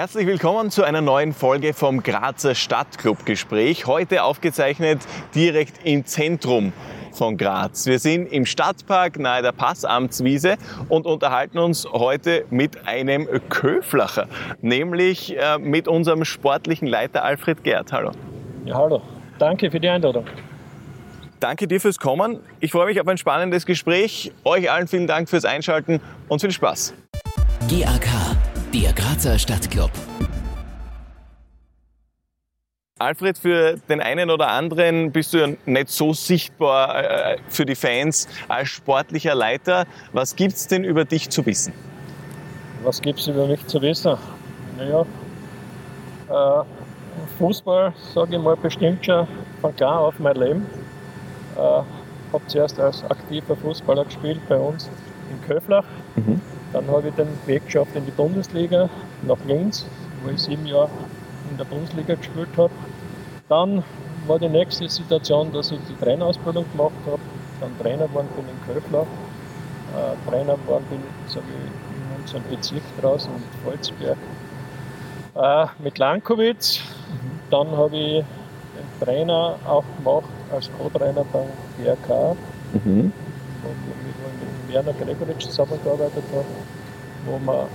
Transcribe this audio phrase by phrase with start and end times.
[0.00, 3.84] Herzlich willkommen zu einer neuen Folge vom Grazer Stadtclub-Gespräch.
[3.84, 5.02] Heute aufgezeichnet
[5.34, 6.72] direkt im Zentrum
[7.12, 7.84] von Graz.
[7.84, 10.56] Wir sind im Stadtpark nahe der Passamtswiese
[10.88, 14.26] und unterhalten uns heute mit einem Köflacher,
[14.62, 17.92] nämlich äh, mit unserem sportlichen Leiter Alfred Gerd.
[17.92, 18.12] Hallo.
[18.64, 19.02] Ja, hallo.
[19.38, 20.24] Danke für die Einladung.
[21.40, 22.40] Danke dir fürs Kommen.
[22.60, 24.32] Ich freue mich auf ein spannendes Gespräch.
[24.44, 26.94] Euch allen vielen Dank fürs Einschalten und viel Spaß.
[27.68, 28.08] GAK,
[28.72, 29.90] der Grazer Stadtclub.
[32.98, 37.74] Alfred, für den einen oder anderen bist du ja nicht so sichtbar äh, für die
[37.74, 39.86] Fans als sportlicher Leiter.
[40.12, 41.72] Was gibt es denn über dich zu wissen?
[42.84, 44.16] Was gibt es über mich zu wissen?
[44.76, 45.02] Naja,
[46.28, 46.64] äh,
[47.38, 49.26] Fußball, sage ich mal, bestimmt schon
[49.60, 50.66] von klar auf mein Leben.
[51.56, 51.60] Äh,
[52.32, 54.88] habe zuerst als aktiver Fußballer gespielt bei uns
[55.30, 55.84] in Köflach.
[56.14, 56.40] Mhm.
[56.72, 58.88] Dann habe ich den Weg geschafft in die Bundesliga
[59.22, 59.86] nach Linz,
[60.22, 60.90] wo ich sieben Jahre
[61.50, 62.70] in der Bundesliga gespielt habe.
[63.48, 63.82] Dann
[64.26, 67.20] war die nächste Situation, dass ich die Trainerausbildung gemacht habe,
[67.60, 72.82] dann Trainer geworden bin in Köfler, äh, Trainer geworden bin sag ich, in unserem Bezirk
[73.00, 74.16] draußen in Volzberg
[75.34, 76.80] äh, mit Lankowitz.
[77.50, 78.24] Dann habe ich
[78.76, 81.46] den Trainer auch gemacht als Co-Trainer beim
[81.78, 82.36] GRK,
[82.72, 83.12] mhm.
[83.62, 84.09] wo ich mit
[84.72, 86.44] Werner Gregoritsch zusammengearbeitet habe,
[87.26, 87.66] wo man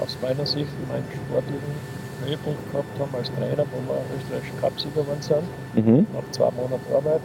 [0.00, 1.74] aus meiner Sicht meinen sportlichen
[2.24, 6.06] Höhepunkt gehabt haben als Trainer, wo wir österreichische Cupsieger geworden sind, mhm.
[6.12, 7.20] nach zwei Monaten Arbeit.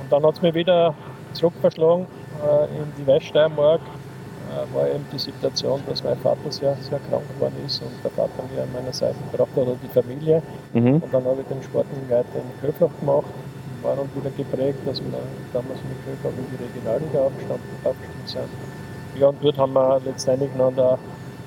[0.00, 0.94] Und dann hat es mich wieder
[1.32, 2.06] zurückverschlagen
[2.42, 3.80] äh, in die Weststeiermark.
[3.80, 8.10] Äh, war eben die Situation, dass mein Vater sehr, sehr krank geworden ist und der
[8.10, 10.42] Vater mir an meiner Seite gebracht hat, oder die Familie.
[10.72, 10.94] Mhm.
[10.94, 13.26] Und dann habe ich den sportlichen Leiter in Köflach gemacht.
[13.82, 15.18] War dann wieder geprägt, dass wir
[15.52, 17.30] damals mit Köflach in die Regionalliga
[17.84, 19.20] aufgestiegen sind.
[19.20, 20.98] Ja, und dort haben wir letztendlich an der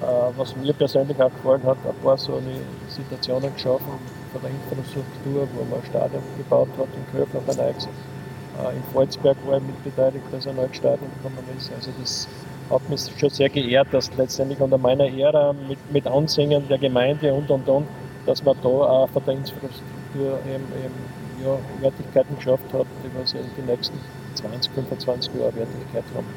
[0.02, 3.94] äh, was mir persönlich auch gefallen hat, ein paar so eine Situationen geschaffen
[4.32, 7.86] von der Infrastruktur, wo man ein Stadion gebaut hat, in Köfler ein eigenes.
[7.86, 11.72] Äh, in Volzberg war ich mit beteiligt, dass ein neues Stadion gekommen ist.
[11.74, 12.28] Also das
[12.70, 17.34] hat mich schon sehr geehrt, dass letztendlich unter meiner Ära mit, mit Ansingen der Gemeinde
[17.34, 17.88] und und und,
[18.26, 21.15] dass man da auch von der Infrastruktur eben, eben
[21.46, 24.00] ja, Wertigkeiten geschafft hat, die was in den nächsten
[24.36, 26.28] 20, 25 Jahren Wertigkeit haben.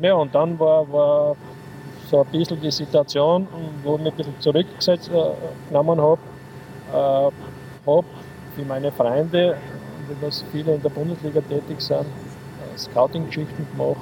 [0.00, 1.36] Ja, und dann war, war
[2.08, 3.48] so ein bisschen die Situation,
[3.82, 6.20] wo ich mich ein bisschen zurückgesetzt äh, genommen habe.
[6.92, 7.30] Äh,
[7.86, 8.06] habe
[8.54, 9.56] für meine Freunde,
[10.20, 14.00] was viele in der Bundesliga tätig sind, äh, Scouting-Geschichten gemacht,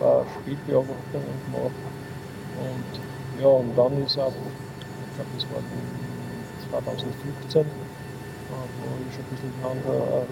[0.00, 1.74] habe auch Spielbeobachtungen gemacht.
[2.58, 7.66] Und ja, und dann ist auch, ich glaube, das war 2015,
[8.52, 9.78] wo ich schon ein bisschen ein,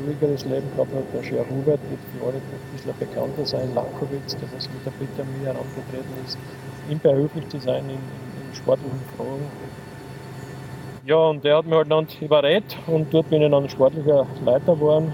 [0.04, 1.04] ruhigeres Leben gehabt habe.
[1.12, 5.24] Der Scher Hubert wird für alle ein bisschen bekannter sein, Lankowitz, der was mit der
[5.24, 6.38] an mich herangetreten ist,
[6.88, 9.46] ihm behilflich zu sein in, in, in sportlichen Fragen.
[11.06, 14.74] Ja, und der hat mich halt dann überredet und dort bin ich dann sportlicher Leiter
[14.74, 15.12] geworden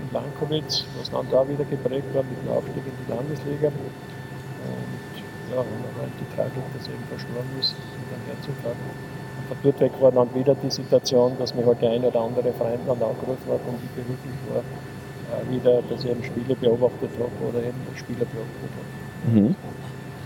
[0.00, 3.68] in Lankowitz, was dann da wieder geprägt war mit dem Aufstieg in die Landesliga.
[3.68, 5.14] Und
[5.52, 9.13] ja, und dann halt die Tragik, dass er eben verstorben ist mit einem Herzinfarkt.
[9.48, 12.20] Und von dort weg war dann wieder die Situation, dass mich halt der eine oder
[12.20, 16.54] andere Freund dann angerufen hat und ich behilflich war, äh, wieder, dass ich eben Spiele
[16.56, 19.40] beobachtet habe oder eben Spieler beobachtet habe.
[19.40, 19.56] Mhm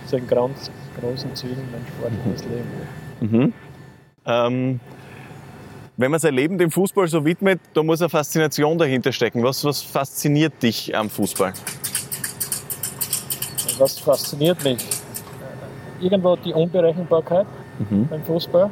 [0.09, 0.71] so in ganz
[1.01, 2.53] großen Zügen mein sportliches mhm.
[2.53, 3.45] Leben.
[3.45, 3.53] Mhm.
[4.27, 4.81] Ähm,
[5.97, 9.43] wenn man sein Leben dem Fußball so widmet, da muss eine Faszination dahinter stecken.
[9.43, 11.53] Was, was fasziniert dich am Fußball?
[13.79, 14.79] Was fasziniert mich?
[16.01, 17.47] Irgendwo die Unberechenbarkeit
[17.91, 18.07] mhm.
[18.09, 18.71] beim Fußball.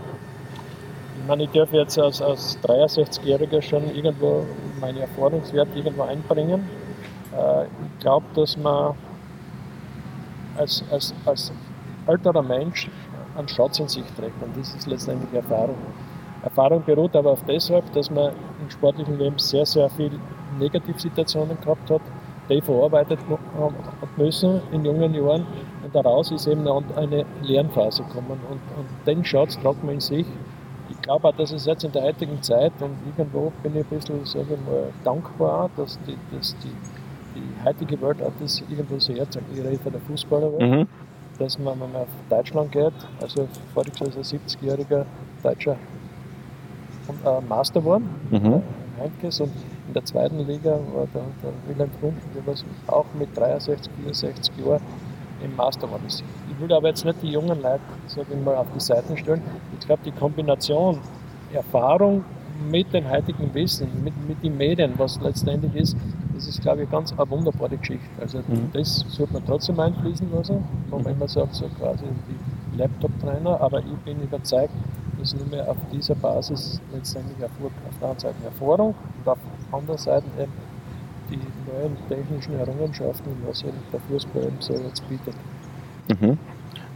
[1.27, 4.45] Meine, ich darf jetzt als, als 63-Jähriger schon irgendwo
[4.81, 6.69] meine Erfahrungswerte irgendwo einbringen.
[7.37, 8.95] Äh, ich glaube, dass man
[10.57, 11.53] als, als, als
[12.07, 12.89] älterer Mensch
[13.37, 14.41] einen Schatz in sich trägt.
[14.41, 15.77] Und das ist letztendlich Erfahrung.
[16.45, 20.21] Erfahrung beruht aber auf deshalb, dass man im sportlichen Leben sehr, sehr viele
[20.61, 22.03] Negativsituationen gehabt hat,
[22.49, 25.45] die verarbeitet hat müssen in jungen Jahren.
[25.83, 28.41] Und daraus ist eben eine Lernphase gekommen.
[28.49, 30.27] Und, und den Schatz tragt man in sich.
[30.89, 33.89] Ich glaube auch, dass es jetzt in der heutigen Zeit, und irgendwo bin ich ein
[33.89, 36.73] bisschen, sage ich mal, dankbar, dass die, dass die
[37.37, 39.45] die heutige Welt auch das irgendwo so herzeugt.
[39.53, 40.87] Ich rede von der Fußballerwelt, mhm.
[41.39, 45.05] dass man, wenn man auf Deutschland geht, also voriges Jahr ist ein 70-jähriger
[45.43, 45.77] Deutscher
[47.25, 48.63] äh, Master geworden, mhm.
[48.99, 49.53] Heinkes, und
[49.89, 54.53] in der zweiten Liga war der, der Wilhelm Trump, der was auch mit 63, 64
[54.65, 54.81] Jahren
[55.43, 56.23] im Master geworden ist.
[56.51, 59.43] Ich will aber jetzt nicht die jungen Leute, sage ich mal, auf die Seiten stellen.
[59.79, 61.01] Ich glaube, die Kombination
[61.53, 62.25] Erfahrung
[62.71, 65.97] mit dem heutigen Wissen, mit, mit den Medien, was letztendlich ist,
[66.35, 68.07] das ist, glaube ich, ganz eine wunderbare Geschichte.
[68.21, 68.71] Also mhm.
[68.73, 73.81] das sollte man trotzdem einfließen lassen, wenn man immer sagt, so quasi die Laptop-Trainer, aber
[73.81, 74.73] ich bin überzeugt,
[75.19, 79.39] dass nur mehr auf dieser Basis letztendlich Erfolg, auf der einen Seite Erfahrung und auf
[79.71, 80.53] der anderen Seite eben
[81.31, 81.41] die
[81.71, 85.35] neuen technischen Errungenschaften, was eben der Fußball so jetzt bietet.
[86.09, 86.39] Mhm.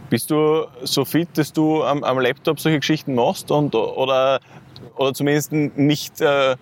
[0.09, 4.39] Bist du so fit, dass du am, am Laptop solche Geschichten machst und, oder,
[4.97, 6.55] oder zumindest nicht, äh,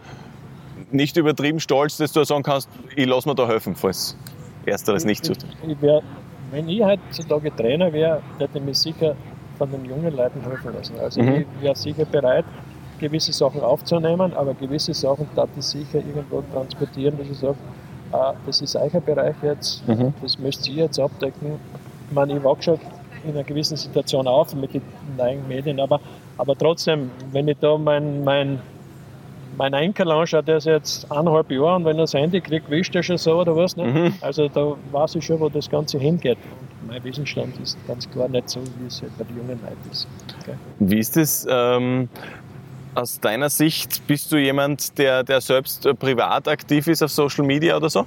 [0.92, 4.16] nicht übertrieben stolz, dass du sagen kannst, ich lasse mir da helfen, falls
[4.66, 6.02] ersteres nicht ich, wär,
[6.52, 9.16] wenn ich heutzutage Trainer wäre, hätte ich mich sicher
[9.58, 11.00] von den jungen Leuten helfen lassen.
[11.00, 11.46] Also Mhm.
[11.58, 12.46] ich wäre sicher bereit,
[13.00, 17.56] gewisse Sachen aufzunehmen, aber gewisse Sachen darf ich sicher irgendwo transportieren, dass ich sage,
[18.12, 20.14] ah, das ist euer Bereich jetzt, Mhm.
[20.22, 21.60] das müsst ihr jetzt abdecken.
[22.10, 22.80] Ich meine, ich wachse schon
[23.24, 24.82] in einer gewissen Situation auf mit den
[25.18, 26.00] neuen Medien, aber,
[26.38, 28.60] aber trotzdem, wenn ich da mein, mein,
[29.58, 32.96] mein Enkel anschaue, der ist jetzt eineinhalb Jahre und wenn er das Handy kriegt, wischt
[32.96, 33.76] er schon so oder was.
[33.76, 33.84] Ne?
[33.86, 34.14] Mhm.
[34.22, 36.38] Also da weiß ich schon, wo das Ganze hingeht.
[36.82, 39.90] Und mein Wissensstand ist ganz klar nicht so, wie es halt bei den jungen Leuten
[39.92, 40.08] ist.
[40.42, 40.54] Okay?
[40.80, 42.08] Wie ist es ähm,
[42.96, 44.06] aus deiner Sicht?
[44.08, 48.06] Bist du jemand, der, der selbst privat aktiv ist auf Social Media oder so?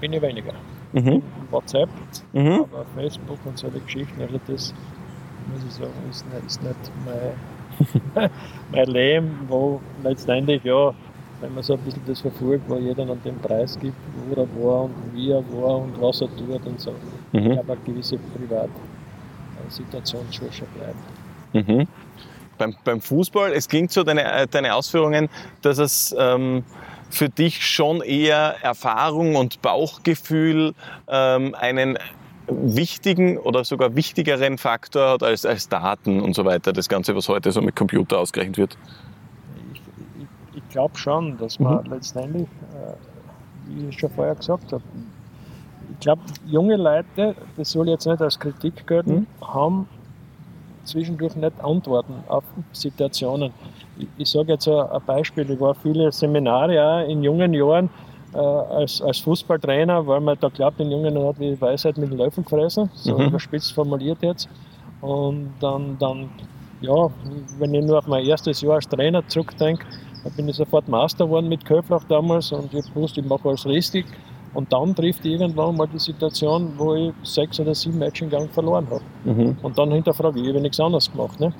[0.00, 0.52] Bin ich weniger.
[0.92, 1.22] Mhm.
[1.50, 1.88] WhatsApp,
[2.32, 2.64] Mhm.
[2.72, 4.72] aber Facebook und solche Geschichten, also das
[5.52, 8.30] muss ich sagen, ist nicht, ist nicht mein,
[8.72, 10.92] mein Leben, wo letztendlich, ja,
[11.40, 13.96] wenn man so ein bisschen das verfolgt, wo jeder an den Preis gibt,
[14.28, 16.92] wo er war und wie er war und was er tut und so.
[17.32, 17.52] Ich Mhm.
[17.52, 20.98] glaube, eine gewisse Privatsituation soll schon bleiben.
[21.52, 21.86] Mhm.
[22.60, 25.30] Beim, beim Fußball, es klingt so, deine, äh, deine Ausführungen,
[25.62, 26.62] dass es ähm,
[27.08, 30.74] für dich schon eher Erfahrung und Bauchgefühl
[31.08, 31.98] ähm, einen
[32.48, 37.30] wichtigen oder sogar wichtigeren Faktor hat als, als Daten und so weiter, das Ganze, was
[37.30, 38.76] heute so mit Computer ausgerechnet wird.
[39.72, 39.80] Ich,
[40.18, 42.92] ich, ich glaube schon, dass man letztendlich, äh,
[43.68, 44.82] wie ich schon vorher gesagt habe,
[45.92, 49.88] ich glaube, junge Leute, das soll jetzt nicht als Kritik gelten, haben
[50.84, 53.52] zwischendurch nicht Antworten auf Situationen.
[53.98, 57.90] Ich, ich sage jetzt ein, Beispiel, ich war viele Seminare auch in jungen Jahren
[58.32, 62.10] äh, als, als Fußballtrainer, weil man da glaubt, in jungen Jahren hat die Weisheit mit
[62.10, 63.26] den Löffeln gefressen, so Mhm.
[63.28, 64.48] überspitzt formuliert jetzt.
[65.00, 66.30] Und dann, dann,
[66.80, 67.08] ja,
[67.58, 69.86] wenn ich nur auf mein erstes Jahr als Trainer zurückdenke,
[70.22, 73.64] da bin ich sofort Master geworden mit Köflach damals und ich wusste, ich mache alles
[73.66, 74.06] richtig.
[74.52, 78.50] Und dann trifft irgendwann mal die Situation, wo ich sechs oder sieben Matches im Gang
[78.50, 79.02] verloren habe.
[79.24, 79.56] Mhm.
[79.62, 81.38] Und dann hinterfrage ich, ich habe nichts anderes gemacht.
[81.38, 81.52] Ne?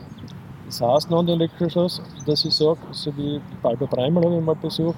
[0.66, 4.56] Das heißt noch der Elektroschluss, dass ich sage, so wie Balbo Breimal habe ich mal
[4.56, 4.96] besucht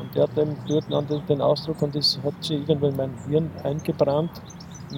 [0.00, 2.96] und der hat eben dort noch den, den Ausdruck und das hat sich irgendwo in
[2.96, 4.30] mein Hirn eingebrannt.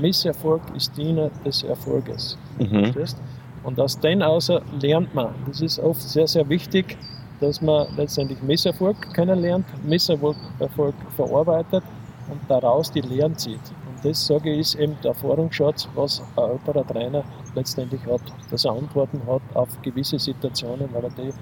[0.00, 2.38] Misserfolg ist Diener des Erfolges.
[2.58, 2.84] Mhm.
[2.84, 3.20] Verstehst?
[3.64, 5.34] Und aus den außer lernt man.
[5.46, 6.96] Das ist oft sehr, sehr wichtig,
[7.40, 11.82] dass man letztendlich Misserfolg kennenlernt, Misserfolg Erfolg verarbeitet
[12.30, 13.60] und daraus die Lehren zieht.
[13.86, 18.20] Und das, sage ich, ist eben der Erfahrungsschatz, was ein älterer Trainer letztendlich hat,
[18.50, 21.32] dass er Antworten hat auf gewisse Situationen, weil er die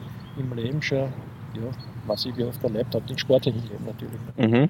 [0.41, 1.12] im Leben schon
[1.55, 1.62] ja,
[2.06, 4.21] massiv oft erlebt hat, im sportlichen Leben natürlich.
[4.37, 4.69] Mhm.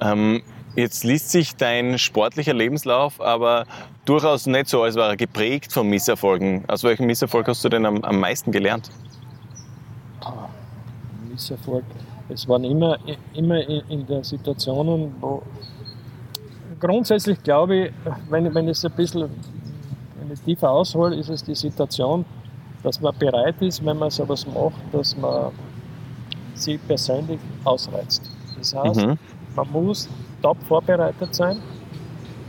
[0.00, 0.42] Ähm,
[0.76, 3.66] jetzt liest sich dein sportlicher Lebenslauf aber
[4.04, 6.64] durchaus nicht so, als wäre er geprägt von Misserfolgen.
[6.68, 8.90] Aus welchem Misserfolg hast du denn am, am meisten gelernt?
[10.20, 10.48] Ah,
[11.30, 11.84] Misserfolg.
[12.28, 12.98] Es waren immer,
[13.34, 15.42] immer in, in der Situationen, wo
[16.80, 17.92] grundsätzlich glaube ich,
[18.30, 19.28] wenn, wenn es ein bisschen
[20.20, 22.24] wenn ich tiefer aushole, ist es die Situation,
[22.82, 25.52] dass man bereit ist, wenn man sowas macht, dass man
[26.54, 28.22] sie persönlich ausreizt.
[28.58, 29.18] Das heißt, Mhm.
[29.56, 30.08] man muss
[30.42, 31.58] top vorbereitet sein.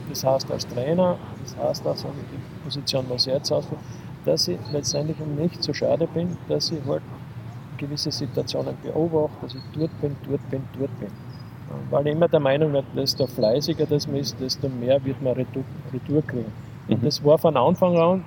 [0.10, 3.80] Das heißt als Trainer, das heißt auch so die Position, was ich jetzt ausführe,
[4.24, 7.02] dass ich letztendlich nicht zu schade bin, dass ich halt
[7.78, 11.10] gewisse Situationen beobachte, dass ich dort bin, dort bin, dort bin.
[11.90, 15.34] Weil ich immer der Meinung bin, desto fleißiger das man ist, desto mehr wird man
[15.34, 15.64] Retour,
[15.94, 16.52] Retour kriegen.
[16.88, 17.02] Mhm.
[17.02, 18.24] das war von Anfang an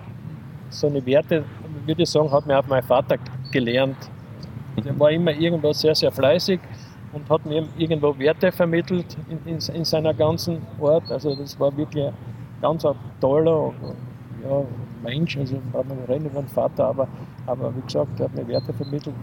[0.71, 1.45] so eine Werte,
[1.87, 3.17] würde ich sagen, hat mir auch mein Vater
[3.51, 3.97] gelernt.
[4.85, 6.61] Der war immer irgendwo sehr, sehr fleißig
[7.13, 11.11] und hat mir irgendwo Werte vermittelt in, in, in seiner ganzen Art.
[11.11, 12.13] Also das war wirklich ein
[12.61, 13.73] ganz ein toller
[14.49, 14.63] ja,
[15.03, 15.37] Mensch.
[15.37, 17.09] Also braucht man nicht reden über einen Vater, aber,
[17.47, 19.17] aber wie gesagt, er hat mir Werte vermittelt,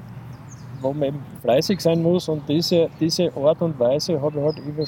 [0.81, 4.59] wo man eben fleißig sein muss und diese, diese Art und Weise habe ich halt
[4.59, 4.85] über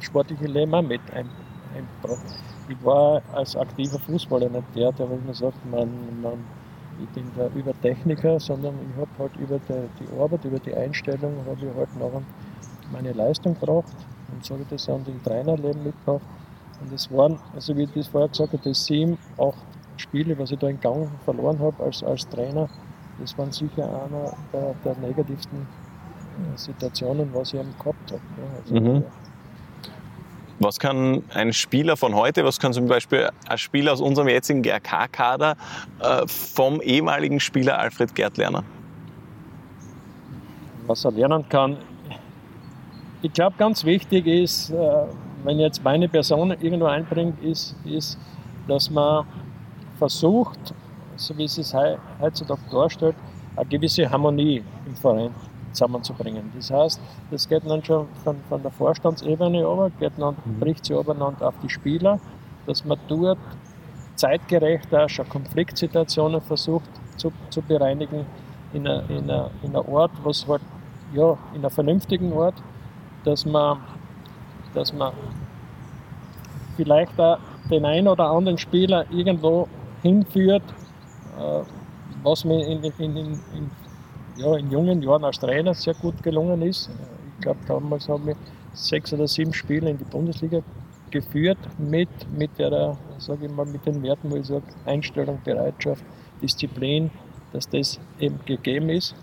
[0.00, 1.28] sportliche Leben auch mit ein,
[1.74, 2.24] eingebracht.
[2.68, 5.88] Ich war als aktiver Fußballer nicht der, der man sagt, man,
[6.22, 6.44] man,
[7.02, 10.74] ich bin da über Techniker, sondern ich habe halt über die, die Arbeit, über die
[10.74, 12.22] Einstellung, habe ich halt nachher
[12.92, 13.94] meine Leistung gebracht
[14.32, 16.22] und so habe ich das in den Trainerleben mitgebracht.
[16.80, 19.66] Und es waren, also wie ich das vorher gesagt habe, die sieben, acht
[19.96, 22.68] Spiele, was ich da in Gang verloren habe als, als Trainer,
[23.20, 28.22] das waren sicher einer der, der negativsten äh, Situationen, was ich eben gehabt habe.
[28.62, 29.04] Also, Mhm.
[30.60, 34.60] Was kann ein Spieler von heute, was kann zum Beispiel ein Spieler aus unserem jetzigen
[34.62, 35.56] GRK-Kader
[36.00, 38.64] äh, vom ehemaligen Spieler Alfred Gerd lernen?
[40.88, 41.76] Was er lernen kann,
[43.22, 44.76] ich glaube, ganz wichtig ist, äh,
[45.44, 48.18] wenn jetzt meine Person irgendwo einbringt, ist, ist,
[48.66, 49.26] dass man
[49.98, 50.74] versucht,
[51.18, 51.72] so wie es sich
[52.20, 53.16] heutzutage darstellt,
[53.56, 55.34] eine gewisse Harmonie im Verein
[55.72, 56.50] zusammenzubringen.
[56.56, 60.60] Das heißt, das geht dann schon von, von der Vorstandsebene über, geht dann, mhm.
[60.60, 62.18] bricht sich übereinander auf die Spieler,
[62.66, 63.38] dass man dort
[64.14, 68.26] zeitgerecht auch schon Konfliktsituationen versucht zu, zu bereinigen
[68.72, 70.62] in einer Ort, was halt,
[71.14, 72.54] ja, in einer vernünftigen Ort,
[73.24, 73.78] dass man,
[74.74, 75.12] dass man
[76.76, 77.38] vielleicht auch
[77.70, 79.68] den einen oder anderen Spieler irgendwo
[80.02, 80.62] hinführt,
[82.22, 83.40] was mir in, in, in,
[84.36, 86.90] ja, in jungen Jahren als Trainer sehr gut gelungen ist.
[87.36, 88.36] Ich glaube, damals haben wir
[88.72, 90.60] sechs oder sieben Spiele in die Bundesliga
[91.10, 96.04] geführt mit, mit der, sage ich mal, mit den Werten, wo ich sage, Einstellung, Bereitschaft,
[96.42, 97.10] Disziplin,
[97.52, 99.14] dass das eben gegeben ist.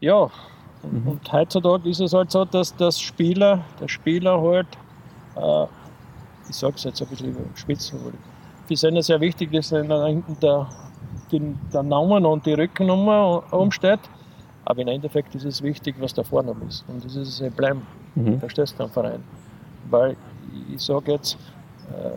[0.00, 0.30] Ja,
[0.82, 1.08] mhm.
[1.08, 4.66] und heutzutage ist es halt so, dass das Spieler, der Spieler halt,
[5.36, 5.66] äh,
[6.48, 7.98] ich sage es jetzt ein bisschen spitzen,
[8.66, 10.68] für sie sehr wichtig ist, wenn da hinten der,
[11.38, 14.00] den, der Name und die Rückennummer umsteht.
[14.64, 16.84] Aber im Endeffekt ist es wichtig, was der Vorname ist.
[16.88, 17.82] Und das ist Emblem.
[18.14, 18.38] Mhm.
[18.38, 19.22] Verstehst du am Verein?
[19.90, 20.16] Weil
[20.72, 21.36] ich sage jetzt,
[21.90, 22.10] äh,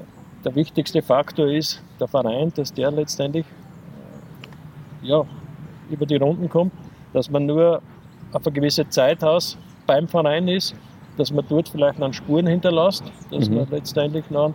[0.45, 3.45] der wichtigste Faktor ist der Verein, dass der letztendlich
[5.03, 5.25] äh, ja,
[5.89, 6.71] über die Runden kommt,
[7.13, 7.81] dass man nur
[8.31, 10.75] auf eine gewisse Zeit aus beim Verein ist,
[11.17, 13.55] dass man dort vielleicht noch Spuren hinterlässt, dass mhm.
[13.57, 14.53] man letztendlich noch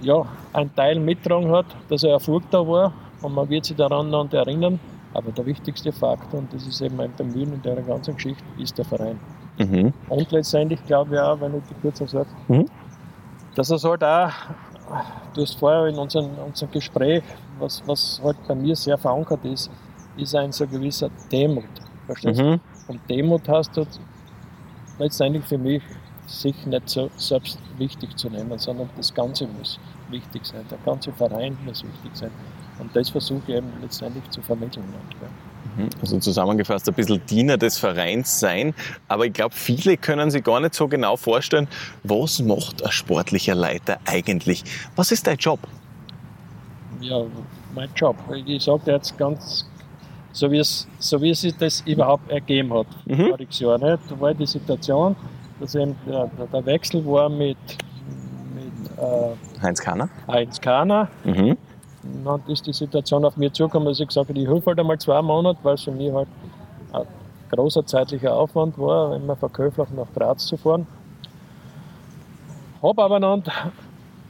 [0.00, 2.92] ja, einen Teil mittragen hat, dass er Erfolg da war
[3.22, 4.78] und man wird sich daran noch erinnern.
[5.14, 8.76] Aber der wichtigste Faktor, und das ist eben mein Bemühen in der ganzen Geschichte, ist
[8.76, 9.18] der Verein.
[9.58, 9.92] Mhm.
[10.10, 12.66] Und letztendlich glaube ich auch, wenn ich die noch sage, mhm.
[13.54, 14.30] dass es halt auch,
[15.34, 17.22] du hast vorher in unserem, unserem Gespräch,
[17.58, 19.70] was, was halt bei mir sehr verankert ist,
[20.18, 21.64] ist ein so gewisser Demut.
[22.04, 22.60] Verstehst mhm.
[22.88, 24.00] Und Demut heißt halt
[24.98, 25.82] letztendlich für mich,
[26.26, 29.78] sich nicht so selbst wichtig zu nehmen, sondern das Ganze muss
[30.10, 32.30] wichtig sein, der ganze Verein muss wichtig sein.
[32.78, 34.84] Und das versuche ich eben letztendlich zu vermitteln.
[35.76, 35.88] Mhm.
[36.00, 38.74] Also zusammengefasst ein bisschen Diener des Vereins sein.
[39.08, 41.68] Aber ich glaube, viele können sich gar nicht so genau vorstellen,
[42.02, 44.64] was macht ein sportlicher Leiter eigentlich?
[44.94, 45.60] Was ist dein Job?
[47.00, 47.22] Ja,
[47.74, 48.16] mein Job.
[48.46, 49.66] Ich sage jetzt ganz,
[50.32, 53.28] so wie, es, so wie sich das überhaupt ergeben hat, mhm.
[53.28, 53.78] voriges Jahr.
[53.78, 54.10] Nicht?
[54.10, 55.16] Da war die Situation,
[55.60, 57.56] dass eben der, der Wechsel war mit,
[58.54, 60.08] mit äh, Heinz Kahner.
[60.28, 61.08] Heinz Kahner.
[61.24, 61.56] Mhm.
[62.24, 64.98] Dann ist die Situation auf mich zugekommen, dass ich gesagt habe, ich helfe halt einmal
[64.98, 66.28] zwei Monate, weil es für mich halt
[66.92, 67.06] ein
[67.50, 70.86] großer zeitlicher Aufwand war, immer von Köflach nach Graz zu fahren.
[72.82, 73.42] Habe aber dann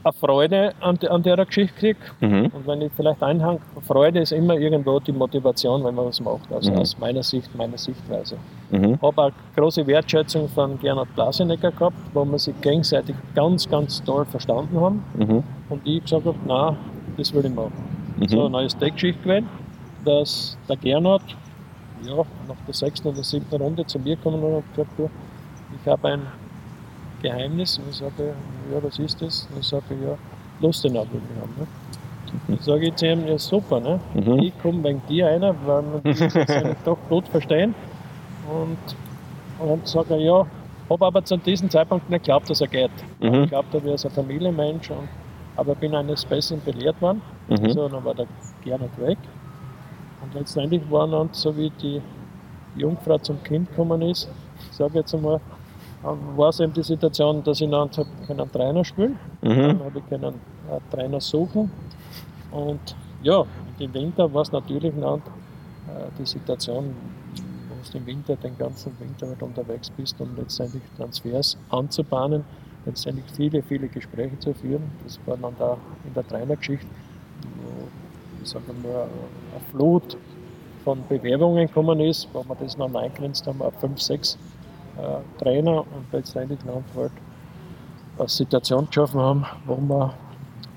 [0.03, 2.21] eine Freude an, an der Geschichte gekriegt.
[2.21, 2.51] Mhm.
[2.53, 6.51] Und wenn ich vielleicht einhang, Freude ist immer irgendwo die Motivation, wenn man was macht,
[6.51, 6.77] also mhm.
[6.77, 8.37] aus meiner Sicht, meiner Sichtweise.
[8.71, 8.99] Mhm.
[9.01, 14.25] Habe auch große Wertschätzung von Gernot Blasenecker gehabt, wo wir sich gegenseitig ganz, ganz toll
[14.25, 15.03] verstanden haben.
[15.15, 15.43] Mhm.
[15.69, 16.77] Und ich gesagt habe, nein,
[17.17, 17.73] das will ich machen.
[18.17, 18.27] Mhm.
[18.27, 19.49] So eine neue Deckgeschichte gewesen,
[20.05, 21.21] dass der Gernot
[22.03, 25.09] ja, nach der sechsten oder siebten Runde zu mir gekommen und hat gesagt, du,
[25.81, 26.21] ich habe ein
[27.21, 27.77] Geheimnis.
[27.77, 28.33] Und ich sage,
[28.71, 29.47] ja, was ist das?
[29.51, 30.17] Und ich sage, ja,
[30.61, 31.53] Lustenau will ich haben.
[31.57, 31.67] Ne?
[32.47, 33.99] Dann sage ich zu ihm, ja super, ne?
[34.13, 34.39] Mhm.
[34.39, 37.73] ich komme wegen dir einer, weil wir uns doch gut verstehen.
[38.49, 40.47] Und, und sage er, ja,
[40.89, 42.91] habe aber zu diesem Zeitpunkt nicht geglaubt, dass er geht.
[43.19, 43.43] Mhm.
[43.43, 45.07] Ich glaube, er ist ein Familienmensch, und,
[45.57, 47.21] aber bin eines Besseren belehrt worden.
[47.49, 47.71] Mhm.
[47.71, 48.27] So, dann war der
[48.63, 49.17] gerne weg.
[50.23, 52.01] Und letztendlich war dann, so wie die
[52.75, 54.29] Jungfrau zum Kind gekommen ist,
[54.71, 55.41] sage jetzt einmal,
[56.35, 57.89] war es eben die Situation, dass ich dann
[58.29, 59.49] einen Trainer spielen mhm.
[59.49, 60.35] Dann habe ich einen
[60.91, 61.71] Trainer suchen.
[62.51, 63.43] Und ja,
[63.79, 66.95] im Winter war es natürlich dann, äh, die Situation,
[67.69, 72.43] wo du im Winter den ganzen Winter halt unterwegs bist, um letztendlich Transfers anzubahnen,
[72.87, 74.83] letztendlich viele, viele Gespräche zu führen.
[75.03, 76.87] Das war dann da in der Trainergeschichte,
[77.43, 77.87] wo
[78.41, 80.17] ich sage mal, eine Flut
[80.83, 84.37] von Bewerbungen gekommen ist, wo wir das dann eingrenzt haben auf fünf, sechs
[84.97, 87.11] äh, Trainer und letztendlich dann halt
[88.17, 90.13] eine Situation geschaffen haben, wo wir,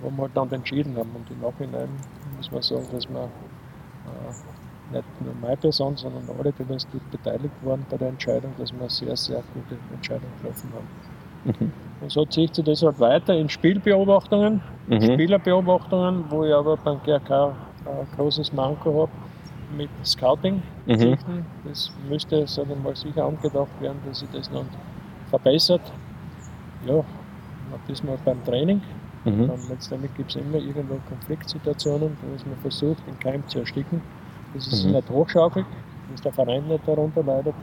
[0.03, 1.11] wo wir dann entschieden haben.
[1.15, 1.89] Und im Nachhinein
[2.37, 7.55] muss man sagen, dass wir äh, nicht nur meine Person, sondern alle, die dort beteiligt
[7.63, 11.20] waren bei der Entscheidung, dass wir eine sehr, sehr gute Entscheidung getroffen haben.
[11.45, 11.73] Mhm.
[12.01, 15.03] Und so zieht sich das halt weiter in Spielbeobachtungen, mhm.
[15.03, 17.55] Spielerbeobachtungen, wo ich aber beim GRK
[17.87, 19.13] ein großes Manko habe
[19.77, 21.33] mit Scouting-Geschichten.
[21.33, 21.45] Mhm.
[21.69, 24.65] Das müsste, sagen wir mal, sicher angedacht werden, dass sich das noch
[25.29, 25.83] verbessert.
[26.87, 27.05] Ja,
[27.89, 28.81] diesmal beim Training.
[29.25, 29.49] Mhm.
[29.49, 34.01] Dann letztendlich gibt es immer irgendwo Konfliktsituationen, wo es man versucht, den Keim zu ersticken,
[34.55, 34.97] dass es sich Mhm.
[34.97, 35.67] nicht hochschaukelt,
[36.11, 37.55] dass der Verein nicht darunter leidet.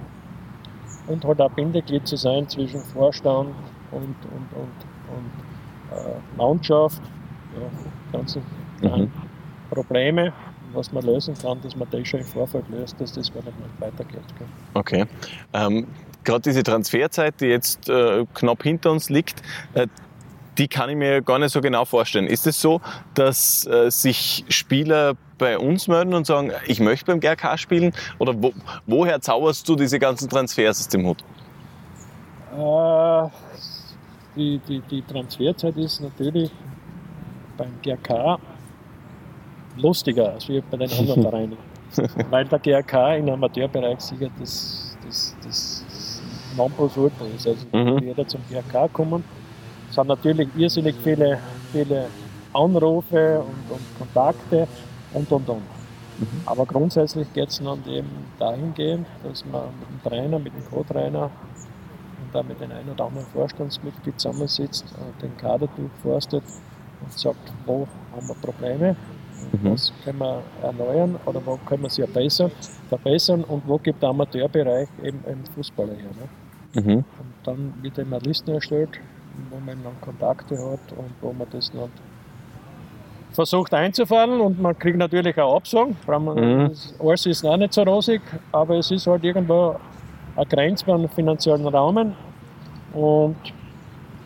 [1.07, 3.49] Und halt auch Bindeglied zu sein zwischen Vorstand
[3.91, 4.77] und, und, und,
[5.15, 7.01] und äh, Mannschaft.
[7.55, 8.41] Ja, ganze
[8.81, 9.11] Mhm.
[9.71, 10.33] Probleme,
[10.73, 13.57] was man lösen kann, dass man das schon im Vorfeld löst, dass das gar nicht
[13.59, 14.21] mehr weitergeht.
[14.37, 14.47] Gell.
[14.75, 15.05] Okay.
[15.53, 15.87] Ähm,
[16.23, 19.41] Gerade diese Transferzeit, die jetzt äh, knapp hinter uns liegt,
[19.73, 19.87] äh,
[20.57, 22.27] die kann ich mir gar nicht so genau vorstellen.
[22.27, 22.81] Ist es so,
[23.13, 27.93] dass äh, sich Spieler bei uns melden und sagen, ich möchte beim GRK spielen?
[28.17, 28.53] Oder wo,
[28.85, 31.23] woher zauberst du diese ganzen Transfers aus dem Hut?
[32.57, 33.29] Äh,
[34.35, 36.51] die, die, die Transferzeit ist natürlich
[37.57, 38.39] beim GRK
[39.77, 41.57] lustiger als wie bei den anderen Vereinen.
[42.29, 46.21] Weil der GRK im Amateurbereich sicher das, das, das, das
[46.57, 47.47] Nonplusultra ist.
[47.47, 47.99] Also Mhm.
[47.99, 49.23] jeder zum GRK kommen.
[49.97, 51.39] Es sind natürlich irrsinnig viele,
[51.71, 52.05] viele
[52.53, 54.67] Anrufe und, und Kontakte
[55.11, 55.63] und und und.
[56.45, 61.31] Aber grundsätzlich geht es dann eben dahingehend, dass man mit dem Trainer, mit dem Co-Trainer
[62.21, 66.43] und auch mit den ein oder anderen Vorstandsmitglied zusammensitzt, und den Kader durchforstet
[67.01, 68.95] und sagt, wo haben wir Probleme,
[69.51, 69.71] Mhm.
[69.71, 72.51] was können wir erneuern oder wo können wir sie verbessern,
[72.89, 76.09] verbessern und wo gibt der Amateurbereich eben einen Fußballer her.
[76.73, 76.81] Ne?
[76.81, 76.95] Mhm.
[76.97, 77.05] Und
[77.43, 78.99] dann wird eben eine Liste erstellt,
[79.49, 81.91] wo man dann Kontakte hat und wo man das dann
[83.31, 85.95] versucht einzufahren und man kriegt natürlich auch Absagen.
[86.07, 86.71] Mhm.
[86.99, 89.75] Alles ist auch nicht so rosig, aber es ist halt irgendwo
[90.35, 92.15] eine Grenze beim finanziellen Rahmen.
[92.93, 93.37] Und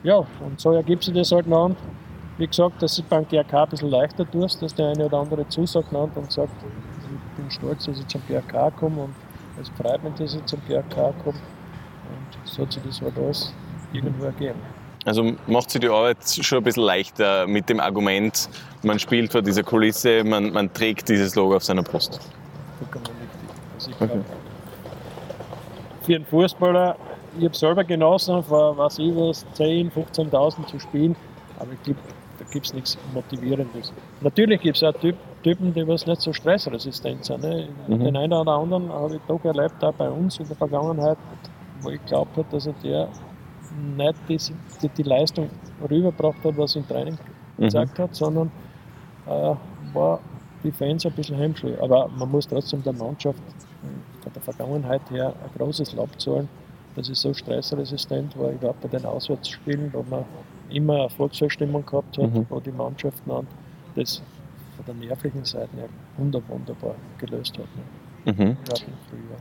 [0.03, 1.75] ja, und so ergibt sich das halt dann.
[2.37, 5.47] Wie gesagt, dass es beim GRK ein bisschen leichter tust, dass der eine oder andere
[5.49, 9.13] zusagt hat und sagt, ich bin stolz, dass ich zum GRK komme und
[9.59, 11.37] es freut mich, dass ich zum GRK komme.
[11.37, 13.53] Und so hat sich das halt alles
[13.93, 14.59] irgendwo ergeben.
[15.05, 18.49] Also macht sich die Arbeit schon ein bisschen leichter mit dem Argument,
[18.83, 22.19] man spielt vor dieser Kulisse, man, man trägt dieses Logo auf seiner Brust.
[22.91, 24.09] glaub,
[26.03, 26.95] Für einen Fußballer,
[27.39, 31.15] ich habe selber genossen, vor was ich was, 10.000, 15.000 zu spielen,
[31.59, 31.99] aber ich glaube,
[32.39, 33.93] da gibt es nichts Motivierendes.
[34.21, 37.41] Natürlich gibt es auch Typ, Typen, die was nicht so stressresistent sind.
[37.41, 37.67] Ne?
[37.87, 38.03] Mhm.
[38.03, 41.17] Den einen oder anderen habe ich doch erlebt, auch bei uns in der Vergangenheit,
[41.81, 43.09] wo ich glaubt habe, dass er der
[43.97, 44.37] nicht die,
[44.81, 45.49] die, die Leistung
[45.89, 47.17] rübergebracht hat, was im Training
[47.57, 47.63] Mhm.
[47.65, 48.51] gezeigt hat, sondern
[49.27, 49.53] äh,
[49.93, 50.19] war
[50.63, 51.77] die Fans ein bisschen heimschul.
[51.81, 53.39] Aber man muss trotzdem der Mannschaft
[54.23, 56.47] von der Vergangenheit her ein großes Lob zahlen,
[56.95, 60.23] dass sie so stressresistent war, überhaupt bei den Auswärtsspielen, wo man
[60.69, 62.45] immer eine Volksverstimmung gehabt hat, Mhm.
[62.49, 63.47] wo die Mannschaft dann
[63.95, 64.21] das
[64.77, 67.65] von der nervlichen Seite her wunder- wunderbar gelöst hat.
[68.25, 68.31] Ne?
[68.33, 68.37] Mhm.
[68.63, 69.39] Gerade im Frühjahr.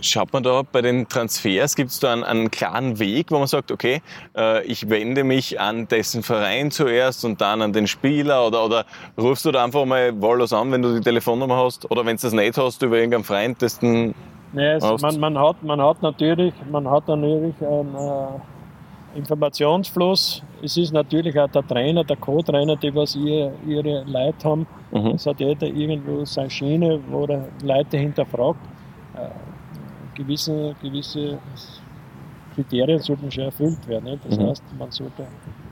[0.00, 3.46] Schaut man da bei den Transfers, gibt es da einen, einen klaren Weg, wo man
[3.46, 4.02] sagt, okay,
[4.36, 8.86] äh, ich wende mich an dessen Verein zuerst und dann an den Spieler oder, oder
[9.16, 12.22] rufst du da einfach mal wahllos an, wenn du die Telefonnummer hast oder wenn du
[12.22, 14.14] das nicht hast über irgendeinen Freund, dessen
[14.54, 20.42] Nee, es, man, man, hat, man hat natürlich, man hat natürlich einen äh, Informationsfluss.
[20.62, 24.66] Es ist natürlich auch der Trainer, der Co-Trainer, die was ihr, ihre Leute haben.
[24.92, 25.08] Mhm.
[25.08, 28.60] Es hat jeder irgendwo seine Schiene, wo er Leute hinterfragt.
[30.14, 31.38] Gewisse, gewisse
[32.54, 34.04] Kriterien sollten schon erfüllt werden.
[34.04, 34.24] Nicht?
[34.24, 34.48] Das Mhm.
[34.48, 35.26] heißt, man sollte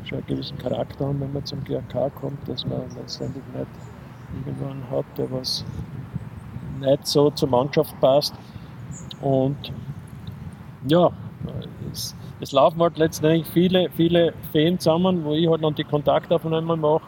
[0.04, 3.66] schon einen gewissen Charakter haben, wenn man zum GRK kommt, dass man letztendlich nicht
[4.46, 5.64] irgendwann hat, der was
[6.80, 8.34] nicht so zur Mannschaft passt.
[9.20, 9.56] Und
[10.88, 11.10] ja,
[11.92, 16.80] es, es laufen halt letztendlich viele, viele Fans zusammen, wo ich halt dann die Kontaktaufnahmen
[16.80, 17.02] mache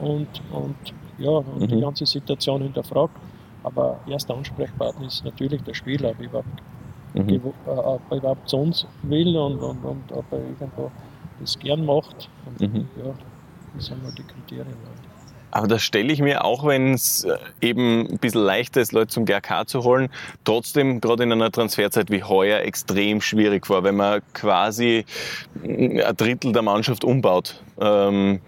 [0.00, 0.76] und, und,
[1.18, 1.80] ja, und die Mhm.
[1.82, 3.10] ganze Situation hinterfrage.
[3.64, 6.46] Aber erster Ansprechpartner ist natürlich der Spieler, er überhaupt,
[7.14, 7.28] Mhm.
[7.28, 10.90] gewo- äh, ob er überhaupt zu uns will und, und, und ob er irgendwo
[11.40, 12.28] das gern macht.
[12.46, 12.88] Und Mhm.
[13.04, 13.14] ja,
[13.74, 14.76] das sind halt die Kriterien.
[15.50, 17.26] Aber das stelle ich mir, auch wenn es
[17.62, 20.10] eben ein bisschen leichter ist, Leute zum GRK zu holen,
[20.44, 25.06] trotzdem gerade in einer Transferzeit wie heuer extrem schwierig vor, wenn man quasi
[25.64, 27.62] ein Drittel der Mannschaft umbaut.
[27.80, 28.40] Ähm,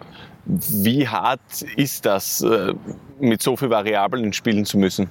[0.44, 1.40] wie hart
[1.76, 2.74] ist das, äh,
[3.18, 5.08] mit so viel Variablen spielen zu müssen?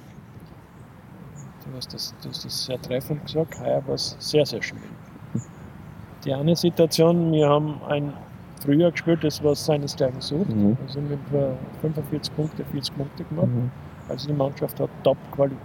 [1.80, 4.84] Hast das, du hast das sehr treffend gesagt, heuer war es sehr, sehr schwierig.
[6.26, 8.12] Die eine Situation, wir haben ein
[8.62, 10.50] Frühjahr gespielt, das war seinesgleichen sucht.
[10.50, 10.76] Mhm.
[10.86, 13.48] Also mit äh, 45 Punkte, 40 Punkte gemacht.
[14.10, 15.56] Also die Mannschaft hat top quali äh,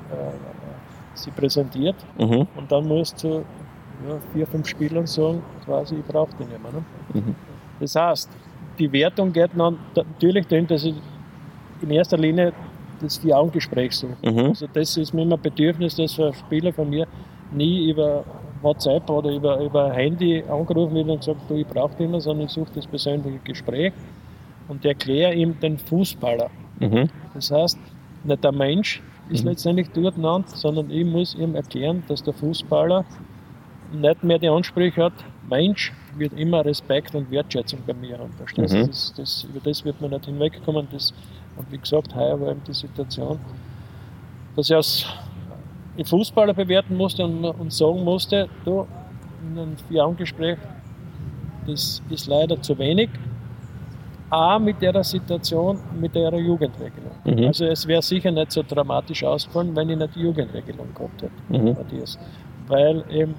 [1.16, 2.48] sie präsentiert Mhm.
[2.56, 3.44] und dann musst du
[4.08, 6.48] ja, vier, fünf Spielern sagen, quasi, ich brauche den.
[6.48, 6.56] Ne?
[7.14, 7.36] Mhm.
[7.82, 8.30] Das heißt,
[8.80, 10.96] die Wertung geht dann natürlich dahin, dass ich
[11.82, 12.54] in erster Linie
[13.02, 14.16] das Vier-Augen-Gespräch suche.
[14.24, 14.40] Mhm.
[14.48, 17.08] Also das ist mir immer ein Bedürfnis, dass ein Spieler von mir
[17.52, 18.24] nie über
[18.62, 22.52] WhatsApp oder über, über Handy angerufen wird und gesagt, du, ich brauche immer, sondern ich
[22.52, 23.94] suche das persönliche Gespräch
[24.68, 26.50] und erkläre ihm den Fußballer.
[26.80, 27.10] Mhm.
[27.34, 27.78] Das heißt,
[28.24, 29.50] nicht der Mensch ist Mhm.
[29.50, 33.06] letztendlich dort genannt, sondern ich muss ihm erklären, dass der Fußballer
[33.94, 35.14] nicht mehr die Ansprüche hat,
[35.50, 38.32] Mensch wird immer Respekt und Wertschätzung bei mir haben.
[38.34, 38.74] Verstehst?
[38.74, 38.88] Mhm.
[38.88, 40.88] Das, das, über das wird man nicht hinwegkommen.
[40.92, 41.14] Das,
[41.58, 43.40] und wie gesagt, heuer war eben die Situation,
[44.56, 45.06] dass ich als
[46.04, 48.86] Fußballer bewerten musste und, und sagen musste, du,
[49.46, 50.58] in einem Vier-Augen-Gespräch,
[51.68, 53.10] das ist leider zu wenig.
[54.30, 57.12] A, mit der Situation, mit der Jugendregelung.
[57.24, 57.48] Mhm.
[57.48, 61.34] Also es wäre sicher nicht so dramatisch ausgefallen, wenn ich nicht die Jugendregelung gehabt hätte,
[61.50, 61.74] Mhm.
[61.74, 62.18] Matthias.
[62.68, 63.36] Weil eben,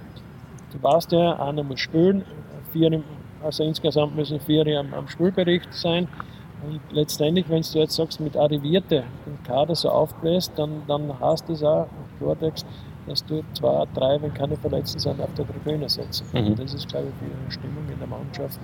[0.73, 2.25] du weißt ja, einer muss spielen,
[2.73, 3.03] vier,
[3.43, 6.09] also insgesamt müssen vier am, am Spielbericht sein.
[6.63, 11.49] Und letztendlich, wenn du jetzt sagst, mit Arrivierte den Kader so aufbläst, dann, dann heißt
[11.49, 12.67] das auch im Klartext,
[13.07, 16.33] dass du zwei, drei, wenn keine Verletzten sind, auf der Tribüne setzt.
[16.35, 16.49] Mhm.
[16.49, 18.59] Und das ist, glaube ich, für die Stimmung in der Mannschaft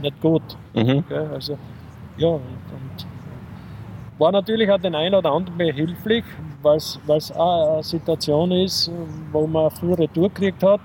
[0.00, 0.42] nicht gut.
[0.74, 1.04] Mhm.
[1.08, 1.30] Gell?
[1.32, 1.56] Also,
[2.18, 3.06] ja, und, und
[4.18, 6.24] war natürlich auch den einen oder anderen behilflich,
[6.62, 8.90] weil es auch eine Situation ist,
[9.30, 10.80] wo man Retour gekriegt hat,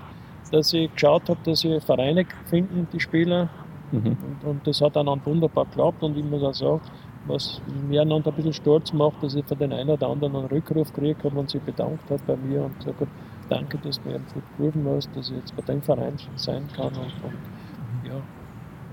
[0.50, 3.48] dass ich geschaut habe, dass ich Vereine finden, die Spieler.
[3.92, 4.16] Mhm.
[4.42, 6.02] Und, und das hat auch wunderbar geklappt.
[6.02, 6.80] Und ich muss auch sagen,
[7.26, 10.46] was mir noch ein bisschen stolz macht, dass ich von den einen oder anderen einen
[10.46, 13.08] Rückruf gekriegt habe und sich bedankt hat bei mir und gesagt hat,
[13.48, 16.66] danke, dass du mir eben gut geholfen hast, dass ich jetzt bei dem Verein sein
[16.74, 16.86] kann.
[16.86, 18.14] Und, und ja,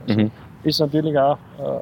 [0.08, 0.32] also Mhm.
[0.64, 1.82] ist natürlich auch äh, eine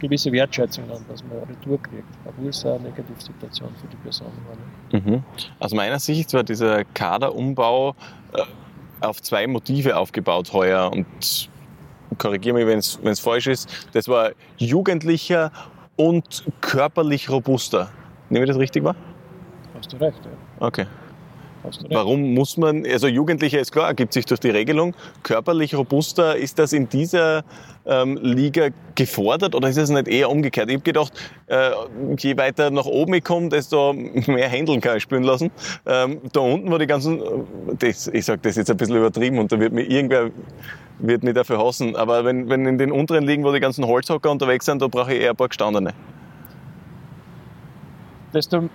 [0.00, 5.00] gewisse Wertschätzung dann, dass man Retour kriegt, obwohl es eine Negativsituation für die Person war.
[5.00, 5.16] Ne?
[5.16, 5.22] Mhm.
[5.60, 7.94] Aus meiner Sicht war dieser Kaderumbau
[8.32, 8.42] äh,
[9.00, 11.50] auf zwei Motive aufgebaut heuer und
[12.18, 12.78] korrigiere mich, wenn
[13.12, 13.68] es falsch ist.
[13.92, 15.50] Das war jugendlicher
[15.96, 17.90] und körperlich robuster.
[18.30, 18.96] Nehme ich das richtig wahr?
[19.76, 20.66] Hast du recht, ja.
[20.66, 20.86] Okay.
[21.64, 21.94] Hast recht.
[21.94, 24.94] Warum muss man, also Jugendlicher ist klar, ergibt sich durch die Regelung.
[25.22, 27.44] Körperlich robuster, ist das in dieser
[27.86, 30.68] ähm, Liga gefordert oder ist es nicht eher umgekehrt?
[30.68, 31.12] Ich habe gedacht,
[31.46, 31.70] äh,
[32.18, 35.50] je weiter nach oben ich komme, desto mehr Händeln kann ich spielen lassen.
[35.86, 37.20] Ähm, da unten, wo die ganzen,
[37.78, 40.30] das, ich sage das jetzt ein bisschen übertrieben und da wird mir irgendwer
[41.00, 44.30] wird mich dafür hassen, aber wenn, wenn in den unteren Ligen, wo die ganzen Holzhocker
[44.30, 45.92] unterwegs sind, da brauche ich eher ein paar Gestandene.
[48.34, 48.68] desto